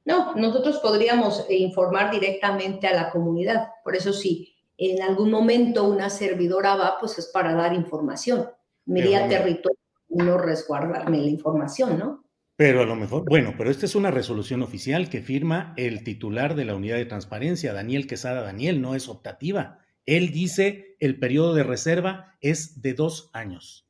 No, 0.04 0.34
nosotros 0.34 0.78
podríamos 0.78 1.44
eh, 1.50 1.56
informar 1.58 2.10
directamente 2.10 2.86
a 2.86 2.94
la 2.94 3.10
comunidad. 3.10 3.68
Por 3.84 3.94
eso 3.94 4.14
si 4.14 4.57
en 4.78 5.02
algún 5.02 5.30
momento 5.30 5.84
una 5.84 6.08
servidora 6.08 6.76
va, 6.76 6.98
pues 6.98 7.18
es 7.18 7.26
para 7.26 7.52
dar 7.54 7.74
información. 7.74 8.48
Me 8.86 9.00
iría 9.00 9.28
territorio 9.28 9.78
no 10.08 10.38
resguardarme 10.38 11.18
la 11.18 11.28
información, 11.28 11.98
¿no? 11.98 12.24
Pero 12.56 12.82
a 12.82 12.86
lo 12.86 12.96
mejor, 12.96 13.24
bueno, 13.28 13.54
pero 13.56 13.70
esta 13.70 13.86
es 13.86 13.94
una 13.94 14.10
resolución 14.10 14.62
oficial 14.62 15.08
que 15.10 15.20
firma 15.20 15.74
el 15.76 16.02
titular 16.02 16.56
de 16.56 16.64
la 16.64 16.74
unidad 16.74 16.96
de 16.96 17.06
transparencia, 17.06 17.72
Daniel 17.72 18.06
Quesada 18.06 18.42
Daniel, 18.42 18.80
no 18.80 18.94
es 18.94 19.08
optativa. 19.08 19.78
Él 20.06 20.32
dice 20.32 20.96
el 20.98 21.18
periodo 21.18 21.54
de 21.54 21.62
reserva 21.62 22.36
es 22.40 22.80
de 22.80 22.94
dos 22.94 23.30
años. 23.32 23.86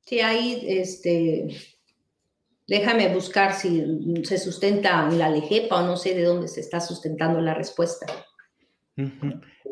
Sí, 0.00 0.20
ahí 0.20 0.64
este, 0.66 1.56
Déjame 2.66 3.12
buscar 3.12 3.54
si 3.54 3.84
se 4.24 4.38
sustenta 4.38 5.08
en 5.10 5.18
la 5.18 5.28
LEGEPA 5.28 5.82
o 5.82 5.86
no 5.86 5.96
sé 5.96 6.14
de 6.14 6.22
dónde 6.22 6.48
se 6.48 6.60
está 6.60 6.80
sustentando 6.80 7.40
la 7.40 7.54
respuesta. 7.54 8.06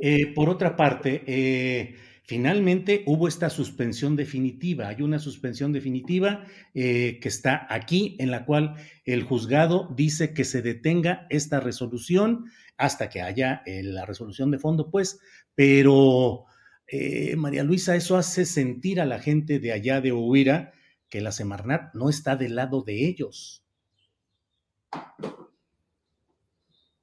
Eh, 0.02 0.32
por 0.34 0.48
otra 0.48 0.76
parte, 0.76 1.22
eh, 1.26 1.94
finalmente 2.24 3.04
hubo 3.06 3.28
esta 3.28 3.48
suspensión 3.48 4.16
definitiva. 4.16 4.88
Hay 4.88 5.02
una 5.02 5.20
suspensión 5.20 5.72
definitiva 5.72 6.44
eh, 6.74 7.18
que 7.20 7.28
está 7.28 7.66
aquí, 7.70 8.16
en 8.18 8.32
la 8.32 8.44
cual 8.44 8.74
el 9.04 9.22
juzgado 9.22 9.88
dice 9.94 10.34
que 10.34 10.44
se 10.44 10.60
detenga 10.60 11.26
esta 11.30 11.60
resolución 11.60 12.46
hasta 12.76 13.08
que 13.08 13.20
haya 13.20 13.62
la 13.66 14.06
resolución 14.06 14.50
de 14.50 14.58
fondo, 14.58 14.90
pues, 14.90 15.20
pero 15.54 16.46
María 17.36 17.62
Luisa, 17.62 17.94
eso 17.94 18.16
hace 18.16 18.46
sentir 18.46 19.02
a 19.02 19.04
la 19.04 19.18
gente 19.18 19.58
de 19.60 19.72
allá 19.72 20.00
de 20.00 20.12
Huira 20.12 20.72
que 21.10 21.20
la 21.20 21.32
Semarnat 21.32 21.92
no 21.94 22.08
está 22.08 22.36
del 22.36 22.54
lado 22.54 22.82
de 22.82 23.06
ellos. 23.06 23.64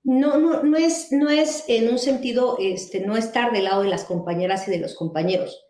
No, 0.03 0.37
no, 0.37 0.63
no 0.63 0.77
es, 0.77 1.11
no 1.11 1.29
es 1.29 1.65
en 1.67 1.89
un 1.89 1.99
sentido, 1.99 2.57
este, 2.61 3.01
no 3.01 3.17
estar 3.17 3.51
del 3.51 3.65
lado 3.65 3.83
de 3.83 3.89
las 3.89 4.05
compañeras 4.05 4.67
y 4.67 4.71
de 4.71 4.79
los 4.79 4.95
compañeros. 4.95 5.65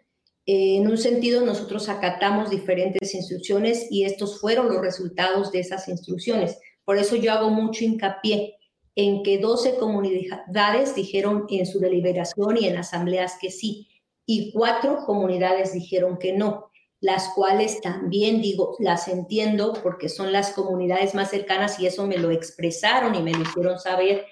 en 0.46 0.88
un 0.88 0.98
sentido, 0.98 1.46
nosotros 1.46 1.90
acatamos 1.90 2.50
diferentes 2.50 3.14
instrucciones 3.14 3.88
y 3.92 4.06
estos 4.06 4.40
fueron 4.40 4.70
los 4.70 4.80
resultados 4.80 5.52
de 5.52 5.60
esas 5.60 5.90
instrucciones. 5.90 6.58
Por 6.86 6.98
eso 6.98 7.18
yo 7.18 7.34
hago 7.34 7.50
mucho 7.50 7.84
hincapié 7.84 8.56
en 8.96 9.24
que 9.24 9.40
12 9.40 9.76
comunidades 9.76 10.96
dijeron 10.96 11.48
en 11.50 11.66
su 11.66 11.80
deliberación 11.80 12.58
y 12.58 12.68
en 12.68 12.78
asambleas 12.78 13.34
que 13.42 13.52
sí, 13.52 13.90
y 14.26 14.52
cuatro 14.54 15.06
comunidades 15.06 15.74
dijeron 15.74 16.18
que 16.18 16.34
no 16.34 16.72
las 17.00 17.30
cuales 17.36 17.80
también 17.82 18.42
digo, 18.42 18.76
las 18.80 19.08
entiendo 19.08 19.74
porque 19.84 20.10
son 20.10 20.32
las 20.32 20.54
comunidades 20.54 21.14
más 21.14 21.30
cercanas 21.30 21.80
y 21.80 21.86
eso 21.86 22.08
me 22.08 22.18
lo 22.18 22.32
expresaron 22.32 23.14
y 23.16 23.22
me 23.22 23.34
lo 23.34 23.42
hicieron 23.42 23.80
saber 23.80 24.26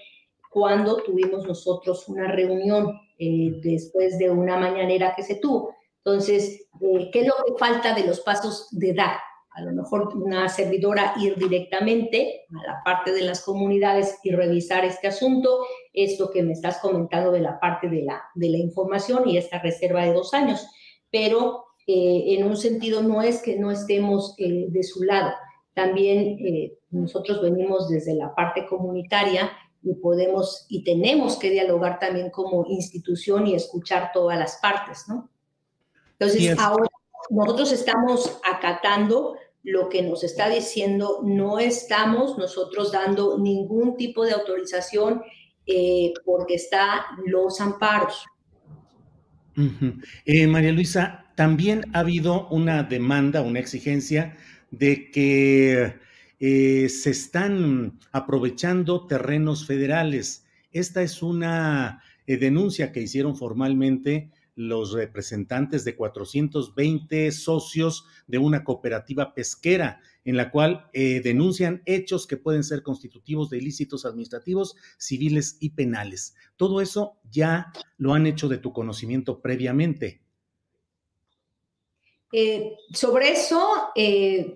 cuando 0.50 1.04
tuvimos 1.04 1.46
nosotros 1.46 2.08
una 2.08 2.32
reunión 2.32 3.00
eh, 3.20 3.60
después 3.62 4.18
de 4.18 4.30
una 4.30 4.58
mañanera 4.58 5.14
que 5.16 5.24
se 5.24 5.36
tuvo. 5.36 5.76
Entonces, 6.04 6.68
eh, 6.82 7.10
¿qué 7.12 7.22
es 7.22 7.28
lo 7.28 7.34
que 7.46 7.58
falta 7.58 7.94
de 7.94 8.06
los 8.06 8.22
pasos 8.22 8.68
de 8.72 8.94
dar? 8.94 9.18
A 9.52 9.62
lo 9.62 9.72
mejor 9.72 10.16
una 10.18 10.50
servidora 10.50 11.14
ir 11.18 11.36
directamente 11.38 12.46
a 12.62 12.68
la 12.68 12.82
parte 12.84 13.12
de 13.12 13.22
las 13.22 13.42
comunidades 13.44 14.18
y 14.24 14.32
revisar 14.32 14.84
este 14.84 15.08
asunto, 15.08 15.66
esto 15.94 16.30
que 16.32 16.44
me 16.44 16.54
estás 16.54 16.80
comentando 16.80 17.32
de 17.32 17.40
la 17.40 17.60
parte 17.60 17.88
de 17.88 18.02
la, 18.02 18.24
de 18.34 18.50
la 18.50 18.58
información 18.58 19.30
y 19.30 19.38
esta 19.38 19.60
reserva 19.60 20.04
de 20.04 20.14
dos 20.14 20.34
años. 20.34 20.68
Pero 21.10 21.66
eh, 21.88 22.36
en 22.36 22.48
un 22.48 22.58
sentido 22.58 23.04
no 23.04 23.22
es 23.22 23.44
que 23.44 23.60
no 23.60 23.70
estemos 23.70 24.34
eh, 24.40 24.66
de 24.70 24.82
su 24.82 25.04
lado, 25.04 25.32
también 25.76 26.40
eh, 26.40 26.80
nosotros 26.90 27.44
venimos 27.44 27.90
desde 27.90 28.16
la 28.16 28.34
parte 28.34 28.66
comunitaria 28.66 29.52
y 29.84 29.94
podemos 29.94 30.66
y 30.68 30.84
tenemos 30.84 31.38
que 31.38 31.52
dialogar 31.52 32.00
también 32.00 32.32
como 32.32 32.66
institución 32.68 33.46
y 33.46 33.54
escuchar 33.54 34.10
todas 34.14 34.40
las 34.40 34.58
partes, 34.58 35.04
¿no? 35.08 35.30
Entonces, 36.18 36.58
ahora 36.58 36.90
nosotros 37.30 37.72
estamos 37.72 38.40
acatando 38.44 39.36
lo 39.62 39.90
que 39.90 40.02
nos 40.02 40.24
está 40.24 40.50
diciendo, 40.50 41.20
no 41.24 41.60
estamos 41.60 42.36
nosotros 42.38 42.94
dando 42.94 43.38
ningún 43.38 43.96
tipo 43.96 44.24
de 44.24 44.32
autorización 44.32 45.22
porque 46.24 46.56
está 46.56 47.06
los 47.26 47.60
amparos. 47.60 48.26
María 49.56 50.72
Luisa, 50.72 51.25
también 51.36 51.86
ha 51.94 52.00
habido 52.00 52.48
una 52.50 52.84
demanda, 52.84 53.42
una 53.42 53.60
exigencia 53.60 54.38
de 54.72 55.12
que 55.12 55.96
eh, 56.40 56.90
se 56.90 57.10
están 57.10 58.00
aprovechando 58.12 59.08
terrenos 59.08 59.66
federales. 59.66 60.46
Esta 60.72 61.02
es 61.02 61.22
una 61.22 62.02
eh, 62.28 62.38
denuncia 62.38 62.92
que 62.92 63.02
hicieron 63.02 63.36
formalmente 63.36 64.32
los 64.56 64.94
representantes 64.94 65.84
de 65.84 65.96
420 65.96 67.32
socios 67.32 68.06
de 68.26 68.38
una 68.38 68.64
cooperativa 68.64 69.34
pesquera, 69.34 70.00
en 70.24 70.38
la 70.38 70.50
cual 70.50 70.90
eh, 70.94 71.22
denuncian 71.22 71.82
hechos 71.86 72.26
que 72.26 72.38
pueden 72.38 72.64
ser 72.64 72.82
constitutivos 72.82 73.50
de 73.50 73.58
ilícitos 73.58 74.06
administrativos, 74.06 74.78
civiles 74.98 75.58
y 75.60 75.72
penales. 75.72 76.36
Todo 76.56 76.82
eso 76.82 77.20
ya 77.30 77.74
lo 77.98 78.14
han 78.14 78.26
hecho 78.26 78.48
de 78.48 78.58
tu 78.58 78.72
conocimiento 78.72 79.42
previamente. 79.42 80.25
Eh, 82.32 82.76
sobre 82.94 83.32
eso, 83.32 83.92
eh, 83.96 84.56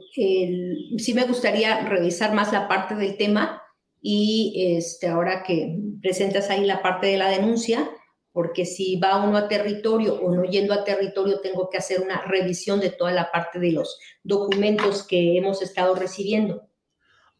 sí 0.97 1.13
me 1.13 1.25
gustaría 1.25 1.82
revisar 1.82 2.34
más 2.34 2.51
la 2.51 2.67
parte 2.67 2.95
del 2.95 3.15
tema 3.15 3.62
y 4.01 4.75
este, 4.77 5.08
ahora 5.08 5.43
que 5.43 5.77
presentas 6.01 6.49
ahí 6.49 6.65
la 6.65 6.82
parte 6.82 7.08
de 7.08 7.17
la 7.17 7.29
denuncia, 7.29 7.89
porque 8.32 8.65
si 8.65 8.97
va 8.97 9.23
uno 9.23 9.38
a 9.38 9.47
territorio 9.47 10.15
o 10.15 10.34
no 10.34 10.43
yendo 10.43 10.73
a 10.73 10.84
territorio, 10.84 11.41
tengo 11.41 11.69
que 11.69 11.77
hacer 11.77 12.01
una 12.01 12.21
revisión 12.21 12.79
de 12.79 12.89
toda 12.89 13.12
la 13.12 13.32
parte 13.32 13.60
de 13.60 13.71
los 13.71 13.99
documentos 14.23 15.05
que 15.05 15.38
hemos 15.38 15.62
estado 15.62 15.95
recibiendo. 15.95 16.69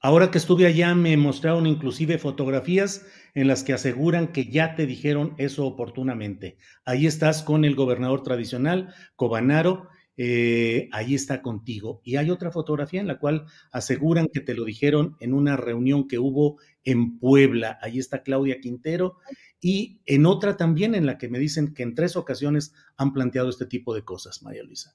Ahora 0.02 0.32
que 0.32 0.38
estuve 0.38 0.65
allá, 0.65 0.96
me 0.96 1.18
mostraron 1.18 1.68
inclusive 1.68 2.18
fotografías 2.18 3.06
en 3.36 3.48
las 3.48 3.63
que 3.63 3.74
aseguran 3.74 4.32
que 4.32 4.50
ya 4.50 4.76
te 4.76 4.86
dijeron 4.86 5.36
eso 5.38 5.65
oportunamente. 5.65 6.58
Ahí 6.86 7.06
estás 7.06 7.44
con 7.44 7.65
el 7.65 7.76
gobernador 7.76 8.24
tradicional, 8.24 8.94
Cobanaro, 9.18 9.89
eh, 10.22 10.90
ahí 10.92 11.16
está 11.16 11.42
contigo. 11.42 12.02
Y 12.04 12.18
hay 12.18 12.30
otra 12.30 12.52
fotografía 12.52 13.00
en 13.00 13.08
la 13.08 13.20
cual 13.20 13.46
aseguran 13.72 14.28
que 14.28 14.42
te 14.42 14.54
lo 14.54 14.66
dijeron 14.66 15.16
en 15.22 15.34
una 15.34 15.56
reunión 15.56 16.10
que 16.10 16.20
hubo 16.20 16.58
en 16.84 17.20
Puebla. 17.20 17.80
Ahí 17.82 18.00
está 18.00 18.22
Claudia 18.22 18.60
Quintero. 18.60 19.16
Y 19.62 20.02
en 20.06 20.26
otra 20.26 20.58
también 20.58 20.94
en 20.94 21.06
la 21.06 21.18
que 21.18 21.30
me 21.30 21.40
dicen 21.40 21.74
que 21.74 21.84
en 21.84 21.96
tres 21.96 22.18
ocasiones 22.18 22.74
han 22.98 23.14
planteado 23.14 23.48
este 23.48 23.66
tipo 23.66 23.96
de 23.96 24.04
cosas, 24.04 24.44
María 24.44 24.62
Luisa. 24.64 24.94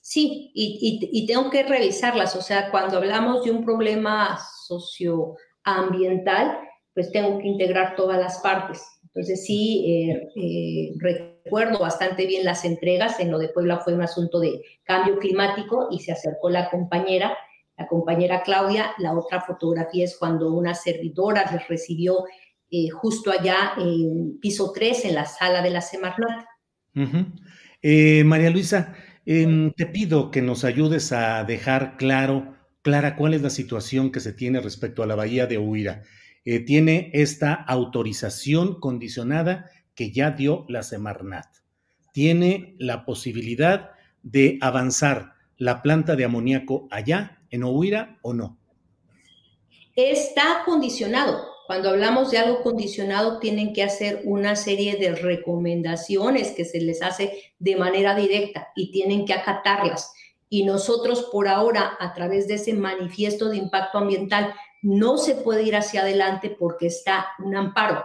Sí, 0.00 0.52
y, 0.54 1.26
tengo 1.26 1.50
que 1.50 1.64
revisarlas. 1.64 2.36
O 2.36 2.42
sea, 2.42 2.70
cuando 2.70 2.98
hablamos 2.98 3.44
de 3.44 3.50
un 3.50 3.64
problema 3.64 4.38
socioambiental, 4.68 6.56
pues 6.94 7.10
tengo 7.10 7.40
que 7.40 7.48
integrar 7.48 7.96
todas 7.96 8.20
las 8.20 8.38
partes. 8.38 8.80
Entonces 9.02 9.44
sí, 9.44 9.84
eh, 9.88 10.28
eh, 10.36 10.92
recuerdo 11.44 11.78
bastante 11.78 12.26
bien 12.26 12.44
las 12.44 12.64
entregas. 12.64 13.20
En 13.20 13.30
lo 13.30 13.38
de 13.38 13.48
Puebla 13.48 13.78
fue 13.78 13.94
un 13.94 14.02
asunto 14.02 14.40
de 14.40 14.62
cambio 14.82 15.18
climático 15.18 15.88
y 15.90 16.00
se 16.00 16.12
acercó 16.12 16.50
la 16.50 16.70
compañera, 16.70 17.36
la 17.76 17.86
compañera 17.86 18.42
Claudia. 18.42 18.92
La 18.98 19.12
otra 19.12 19.40
fotografía 19.40 20.04
es 20.04 20.16
cuando 20.16 20.52
una 20.52 20.74
servidora 20.74 21.50
les 21.52 21.68
recibió 21.68 22.24
eh, 22.70 22.88
justo 22.90 23.30
allá 23.30 23.74
en 23.78 24.38
piso 24.40 24.72
3, 24.72 25.04
en 25.06 25.14
la 25.14 25.26
sala 25.26 25.62
de 25.62 25.70
la 25.70 25.80
Semarnat. 25.80 26.46
María 28.24 28.50
Luisa, 28.50 28.94
em, 29.26 29.72
te 29.72 29.86
pido 29.86 30.30
que 30.30 30.42
nos 30.42 30.64
ayudes 30.64 31.12
a 31.12 31.44
dejar 31.44 31.96
claro, 31.96 32.56
clara, 32.82 33.16
cuál 33.16 33.34
es 33.34 33.42
la 33.42 33.50
situación 33.50 34.10
que 34.10 34.20
se 34.20 34.32
tiene 34.32 34.60
respecto 34.60 35.02
a 35.02 35.06
la 35.06 35.14
bahía 35.14 35.46
de 35.46 35.58
Huira. 35.58 36.02
Eh, 36.46 36.60
tiene 36.60 37.10
esta 37.14 37.54
autorización 37.54 38.78
condicionada 38.78 39.70
que 39.94 40.10
ya 40.12 40.30
dio 40.30 40.64
la 40.68 40.82
Semarnat. 40.82 41.46
Tiene 42.12 42.76
la 42.78 43.04
posibilidad 43.04 43.90
de 44.22 44.58
avanzar 44.60 45.34
la 45.56 45.82
planta 45.82 46.16
de 46.16 46.24
amoníaco 46.24 46.88
allá, 46.90 47.42
en 47.50 47.62
Ohuira, 47.64 48.18
o 48.22 48.32
no. 48.32 48.58
Está 49.94 50.62
condicionado. 50.64 51.54
Cuando 51.66 51.90
hablamos 51.90 52.30
de 52.30 52.38
algo 52.38 52.62
condicionado, 52.62 53.38
tienen 53.38 53.72
que 53.72 53.82
hacer 53.82 54.22
una 54.24 54.56
serie 54.56 54.96
de 54.96 55.14
recomendaciones 55.14 56.50
que 56.50 56.64
se 56.64 56.80
les 56.80 57.00
hace 57.00 57.54
de 57.58 57.76
manera 57.76 58.14
directa 58.14 58.68
y 58.74 58.90
tienen 58.90 59.24
que 59.24 59.34
acatarlas. 59.34 60.12
y 60.50 60.62
nosotros 60.64 61.30
por 61.32 61.48
ahora, 61.48 61.96
a 61.98 62.12
través 62.12 62.46
de 62.46 62.54
ese 62.54 62.74
manifiesto 62.74 63.48
de 63.48 63.56
impacto 63.56 63.98
ambiental, 63.98 64.54
no 64.82 65.16
se 65.16 65.34
puede 65.34 65.64
ir 65.64 65.74
hacia 65.74 66.02
adelante 66.02 66.54
porque 66.56 66.86
está 66.86 67.26
un 67.42 67.56
amparo. 67.56 68.04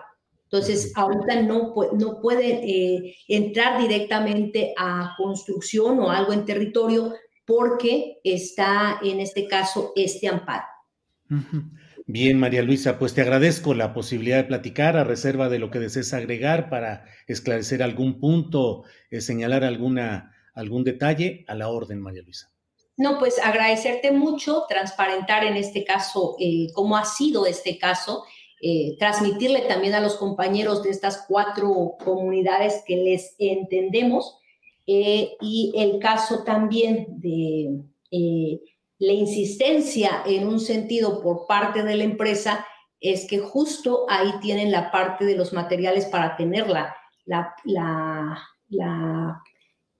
Entonces, 0.52 0.92
ahorita 0.96 1.44
no, 1.44 1.76
no 1.94 2.20
puede 2.22 2.48
eh, 2.64 3.16
entrar 3.28 3.80
directamente 3.80 4.74
a 4.78 5.14
construcción 5.16 6.00
o 6.00 6.10
algo 6.10 6.34
en 6.34 6.46
territorio 6.46 7.14
porque 7.46 8.18
está 8.24 9.00
en 9.04 9.20
este 9.20 9.48
caso 9.48 9.94
este 9.96 10.28
amparo. 10.28 10.66
Bien, 12.08 12.40
María 12.40 12.64
Luisa, 12.64 12.98
pues 12.98 13.14
te 13.14 13.22
agradezco 13.22 13.76
la 13.76 13.94
posibilidad 13.94 14.38
de 14.38 14.46
platicar 14.46 14.98
a 14.98 15.04
reserva 15.04 15.50
de 15.50 15.60
lo 15.60 15.70
que 15.70 15.78
desees 15.78 16.16
agregar 16.16 16.70
para 16.72 17.06
esclarecer 17.28 17.84
algún 17.84 18.20
punto, 18.20 18.84
eh, 19.12 19.22
señalar 19.22 19.64
alguna, 19.64 20.36
algún 20.56 20.84
detalle 20.84 21.46
a 21.48 21.54
la 21.54 21.68
orden, 21.68 22.02
María 22.02 22.24
Luisa. 22.24 22.52
No, 22.98 23.20
pues 23.20 23.40
agradecerte 23.40 24.12
mucho, 24.12 24.66
transparentar 24.68 25.44
en 25.44 25.56
este 25.56 25.86
caso 25.86 26.36
eh, 26.40 26.68
cómo 26.74 26.98
ha 26.98 27.06
sido 27.06 27.46
este 27.46 27.78
caso, 27.78 28.26
eh, 28.62 28.98
transmitirle 28.98 29.62
también 29.62 29.94
a 29.94 30.02
los 30.02 30.16
compañeros 30.16 30.84
de 30.84 30.90
estas 30.90 31.26
cuatro 31.28 31.96
comunidades 32.04 32.84
que 32.86 32.98
les 32.98 33.36
entendemos 33.40 34.38
eh, 34.86 35.32
y 35.42 35.74
el 35.76 36.00
caso 36.00 36.44
también 36.44 37.08
de 37.20 37.84
la 39.00 39.14
insistencia 39.14 40.24
en 40.26 40.48
un 40.48 40.60
sentido 40.60 41.22
por 41.22 41.48
parte 41.48 41.84
de 41.84 41.96
la 41.96 42.04
empresa 42.04 42.66
es 43.00 43.28
que 43.28 43.40
justo 43.40 44.06
ahí 44.10 44.34
tienen 44.42 44.72
la 44.72 44.92
parte 44.92 45.26
de 45.26 45.36
los 45.36 45.54
materiales 45.54 46.06
para 46.06 46.36
tenerla, 46.36 46.96
la, 47.26 47.56
la, 47.64 48.38
la 48.68 49.42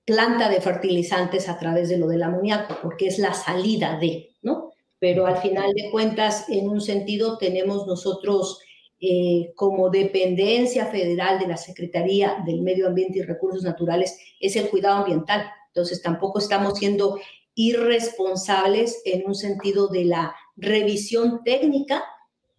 planta 0.04 0.48
de 0.48 0.60
fertilizantes 0.60 1.48
a 1.48 1.58
través 1.58 1.88
de 1.88 1.98
lo 1.98 2.08
del 2.08 2.22
amoníaco, 2.22 2.76
porque 2.82 3.06
es 3.06 3.18
la 3.18 3.32
salida 3.32 3.98
de, 3.98 4.36
¿no? 4.42 4.69
Pero 5.00 5.26
al 5.26 5.38
final 5.38 5.72
de 5.74 5.90
cuentas, 5.90 6.48
en 6.48 6.68
un 6.68 6.80
sentido, 6.80 7.38
tenemos 7.38 7.86
nosotros 7.86 8.60
eh, 9.00 9.52
como 9.56 9.90
dependencia 9.90 10.86
federal 10.86 11.38
de 11.38 11.48
la 11.48 11.56
Secretaría 11.56 12.42
del 12.46 12.60
Medio 12.60 12.86
Ambiente 12.86 13.18
y 13.18 13.22
Recursos 13.22 13.62
Naturales, 13.62 14.16
es 14.38 14.54
el 14.56 14.68
cuidado 14.68 14.98
ambiental. 14.98 15.50
Entonces, 15.68 16.02
tampoco 16.02 16.38
estamos 16.38 16.78
siendo 16.78 17.18
irresponsables 17.54 19.02
en 19.04 19.26
un 19.26 19.34
sentido 19.34 19.88
de 19.88 20.04
la 20.04 20.36
revisión 20.56 21.42
técnica 21.44 22.04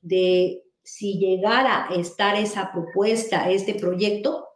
de 0.02 0.64
si 0.84 1.20
llegara 1.20 1.88
a 1.88 1.96
estar 1.96 2.36
esa 2.36 2.72
propuesta, 2.72 3.50
este 3.52 3.76
proyecto, 3.76 4.48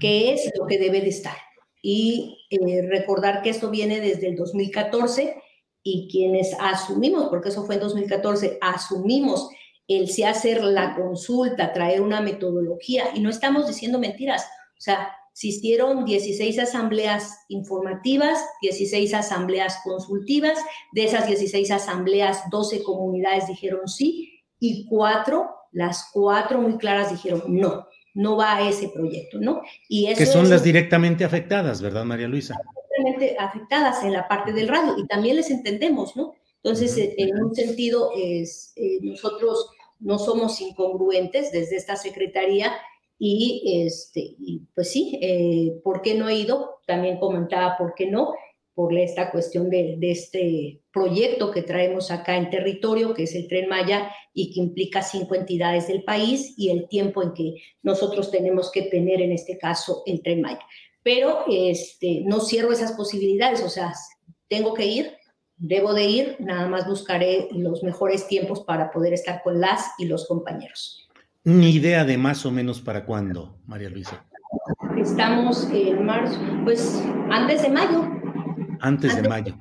qué 0.00 0.32
es 0.32 0.50
lo 0.58 0.66
que 0.66 0.78
debe 0.78 1.00
de 1.00 1.10
estar 1.10 1.36
y 1.82 2.46
eh, 2.50 2.82
recordar 2.88 3.42
que 3.42 3.50
esto 3.50 3.70
viene 3.70 4.00
desde 4.00 4.28
el 4.28 4.36
2014 4.36 5.36
y 5.90 6.06
quienes 6.10 6.54
asumimos, 6.60 7.28
porque 7.28 7.48
eso 7.48 7.64
fue 7.64 7.76
en 7.76 7.80
2014, 7.80 8.58
asumimos 8.60 9.48
el 9.86 10.08
si 10.08 10.22
hacer 10.22 10.62
la 10.62 10.94
consulta, 10.94 11.72
traer 11.72 12.02
una 12.02 12.20
metodología 12.20 13.04
y 13.14 13.20
no 13.20 13.30
estamos 13.30 13.66
diciendo 13.66 13.98
mentiras, 13.98 14.44
o 14.44 14.80
sea, 14.80 15.10
existieron 15.32 16.04
16 16.04 16.58
asambleas 16.58 17.38
informativas, 17.48 18.38
16 18.60 19.14
asambleas 19.14 19.80
consultivas, 19.82 20.58
de 20.92 21.04
esas 21.04 21.26
16 21.26 21.70
asambleas, 21.70 22.42
12 22.50 22.82
comunidades 22.82 23.46
dijeron 23.46 23.88
sí 23.88 24.42
y 24.60 24.86
cuatro, 24.88 25.48
las 25.72 26.10
cuatro 26.12 26.60
muy 26.60 26.76
claras 26.76 27.10
dijeron 27.10 27.44
no 27.46 27.86
no 28.14 28.36
va 28.36 28.56
a 28.56 28.68
ese 28.68 28.88
proyecto, 28.88 29.38
¿no? 29.38 29.62
Y 29.88 30.06
eso 30.06 30.18
que 30.18 30.26
son 30.26 30.50
las 30.50 30.64
directamente 30.64 31.24
afectadas, 31.24 31.80
¿verdad, 31.80 32.04
María 32.04 32.26
Luisa? 32.26 32.56
Directamente 32.98 33.36
afectadas 33.38 34.02
en 34.04 34.12
la 34.12 34.28
parte 34.28 34.52
del 34.52 34.68
radio 34.68 34.96
y 34.98 35.06
también 35.06 35.36
les 35.36 35.50
entendemos, 35.50 36.16
¿no? 36.16 36.34
Entonces, 36.62 37.14
en 37.16 37.42
un 37.42 37.54
sentido, 37.54 38.10
es, 38.16 38.72
eh, 38.76 38.98
nosotros 39.02 39.70
no 40.00 40.18
somos 40.18 40.60
incongruentes 40.60 41.52
desde 41.52 41.76
esta 41.76 41.96
secretaría 41.96 42.72
y, 43.18 43.84
este, 43.84 44.20
y 44.20 44.62
pues 44.74 44.90
sí, 44.90 45.18
eh, 45.22 45.80
¿por 45.82 46.02
qué 46.02 46.14
no 46.14 46.28
he 46.28 46.36
ido? 46.36 46.80
También 46.86 47.18
comentaba 47.18 47.76
por 47.76 47.94
qué 47.94 48.06
no, 48.06 48.32
por 48.74 48.96
esta 48.96 49.30
cuestión 49.30 49.70
de, 49.70 49.96
de, 49.98 50.10
este 50.12 50.82
proyecto 50.92 51.50
que 51.50 51.62
traemos 51.62 52.12
acá 52.12 52.36
en 52.36 52.50
territorio, 52.50 53.12
que 53.12 53.24
es 53.24 53.34
el 53.34 53.48
Tren 53.48 53.68
Maya, 53.68 54.12
y 54.32 54.52
que 54.52 54.60
implica 54.60 55.02
cinco 55.02 55.34
entidades 55.34 55.88
del 55.88 56.04
país 56.04 56.54
y 56.56 56.70
el 56.70 56.86
tiempo 56.86 57.22
en 57.22 57.32
que 57.34 57.54
nosotros 57.82 58.30
tenemos 58.30 58.70
que 58.70 58.82
tener, 58.82 59.20
en 59.20 59.32
este 59.32 59.58
caso, 59.58 60.02
el 60.06 60.22
Tren 60.22 60.42
Maya. 60.42 60.64
Pero 61.08 61.44
este, 61.50 62.22
no 62.26 62.38
cierro 62.38 62.70
esas 62.70 62.92
posibilidades, 62.92 63.62
o 63.62 63.70
sea, 63.70 63.94
tengo 64.46 64.74
que 64.74 64.84
ir, 64.84 65.12
debo 65.56 65.94
de 65.94 66.04
ir, 66.04 66.36
nada 66.38 66.68
más 66.68 66.86
buscaré 66.86 67.48
los 67.52 67.82
mejores 67.82 68.28
tiempos 68.28 68.60
para 68.60 68.90
poder 68.90 69.14
estar 69.14 69.40
con 69.42 69.58
las 69.58 69.86
y 69.96 70.04
los 70.04 70.26
compañeros. 70.26 71.08
Ni 71.44 71.70
idea 71.70 72.04
de 72.04 72.18
más 72.18 72.44
o 72.44 72.50
menos 72.50 72.82
para 72.82 73.06
cuándo, 73.06 73.58
María 73.64 73.88
Luisa. 73.88 74.22
Estamos 74.98 75.66
en 75.72 76.04
marzo, 76.04 76.38
pues 76.64 77.02
antes 77.30 77.62
de 77.62 77.70
mayo, 77.70 78.06
antes 78.80 79.16
de 79.16 79.26
mayo. 79.26 79.58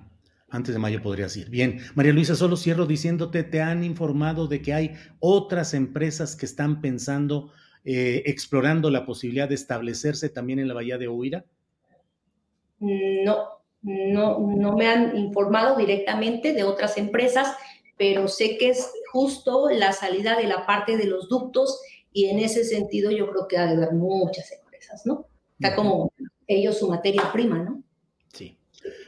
Antes 0.49 0.73
de 0.73 0.79
mayo 0.79 1.01
podrías 1.01 1.35
ir. 1.37 1.49
Bien, 1.49 1.79
María 1.95 2.11
Luisa, 2.11 2.35
solo 2.35 2.57
cierro 2.57 2.85
diciéndote, 2.85 3.43
¿te 3.43 3.61
han 3.61 3.85
informado 3.85 4.47
de 4.47 4.61
que 4.61 4.73
hay 4.73 4.95
otras 5.19 5.73
empresas 5.73 6.35
que 6.35 6.45
están 6.45 6.81
pensando, 6.81 7.51
eh, 7.89 8.23
explorando 8.25 8.89
la 8.89 9.05
posibilidad 9.05 9.47
de 9.47 9.55
establecerse 9.55 10.27
también 10.27 10.59
en 10.59 10.67
la 10.67 10.73
Bahía 10.73 10.97
de 10.97 11.07
Huira? 11.07 11.45
No, 12.79 13.61
no, 13.81 14.39
no 14.39 14.75
me 14.75 14.87
han 14.87 15.15
informado 15.15 15.77
directamente 15.77 16.51
de 16.51 16.65
otras 16.65 16.97
empresas, 16.97 17.55
pero 17.97 18.27
sé 18.27 18.57
que 18.57 18.71
es 18.71 18.91
justo 19.13 19.69
la 19.69 19.93
salida 19.93 20.35
de 20.35 20.47
la 20.47 20.65
parte 20.65 20.97
de 20.97 21.05
los 21.05 21.29
ductos 21.29 21.79
y 22.11 22.25
en 22.25 22.39
ese 22.39 22.65
sentido 22.65 23.09
yo 23.09 23.29
creo 23.29 23.47
que 23.47 23.57
ha 23.57 23.67
de 23.67 23.77
haber 23.77 23.93
muchas 23.93 24.51
empresas, 24.51 25.05
¿no? 25.05 25.25
Está 25.57 25.73
como 25.73 26.11
ellos 26.45 26.77
su 26.77 26.89
materia 26.89 27.31
prima, 27.31 27.59
¿no? 27.63 27.83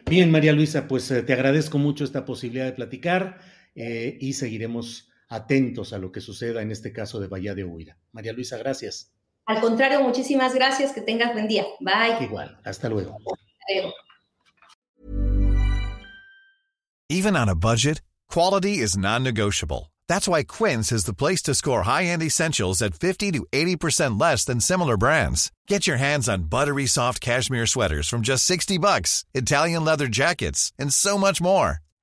Bien, 0.06 0.32
María 0.32 0.54
Luisa, 0.54 0.88
pues 0.88 1.12
eh, 1.12 1.22
te 1.22 1.34
agradezco 1.34 1.78
mucho 1.78 2.06
esta 2.06 2.24
posibilidad 2.24 2.65
de 2.65 2.72
platicar 2.72 3.39
eh, 3.76 4.18
y 4.22 4.34
seguiremos 4.34 5.09
atentos 5.30 5.94
a 5.94 5.98
lo 5.98 6.12
que 6.12 6.22
suceda 6.22 6.62
en 6.62 6.72
este 6.72 6.92
caso 6.92 7.20
de 7.20 7.28
Bahía 7.28 7.56
de 7.56 7.63
Huira. 7.63 7.98
María 8.12 8.34
Luisa, 8.34 8.58
gracias. 8.58 9.12
Al 9.46 9.62
contrario, 9.62 10.02
muchísimas 10.02 10.54
gracias. 10.54 10.92
Que 10.92 11.02
tengas 11.02 11.34
buen 11.34 11.48
día. 11.48 11.65
Bye. 11.80 12.24
Igual. 12.24 12.60
Hasta 12.63 12.89
luego. 12.89 13.18
Adiós. 13.70 13.94
Even 17.10 17.36
on 17.36 17.50
a 17.50 17.56
budget, 17.56 18.02
quality 18.28 18.78
is 18.78 18.96
non-negotiable. 18.96 19.92
That's 20.08 20.28
why 20.28 20.44
Quince 20.44 20.92
is 20.92 21.06
the 21.06 21.15
place 21.15 21.42
to 21.44 21.56
score 21.56 21.84
high-end 21.84 22.22
essentials 22.22 22.82
at 22.84 22.94
50 22.94 23.32
to 23.32 23.48
80% 23.52 24.22
less 24.22 24.46
than 24.46 24.60
similar 24.60 24.98
brands. 24.98 25.52
Get 25.68 25.88
your 25.88 25.98
hands 25.98 26.30
on 26.30 26.44
buttery 26.50 26.86
soft 26.86 27.20
cashmere 27.20 27.65
sweaters 27.65 28.08
from 28.08 28.22
just 28.22 28.46
60 28.46 28.78
bucks, 28.78 29.26
Italian 29.34 29.84
leather 29.84 30.08
jackets, 30.08 30.72
and 30.78 30.94
so 30.94 31.18
much 31.18 31.42
more. 31.42 31.80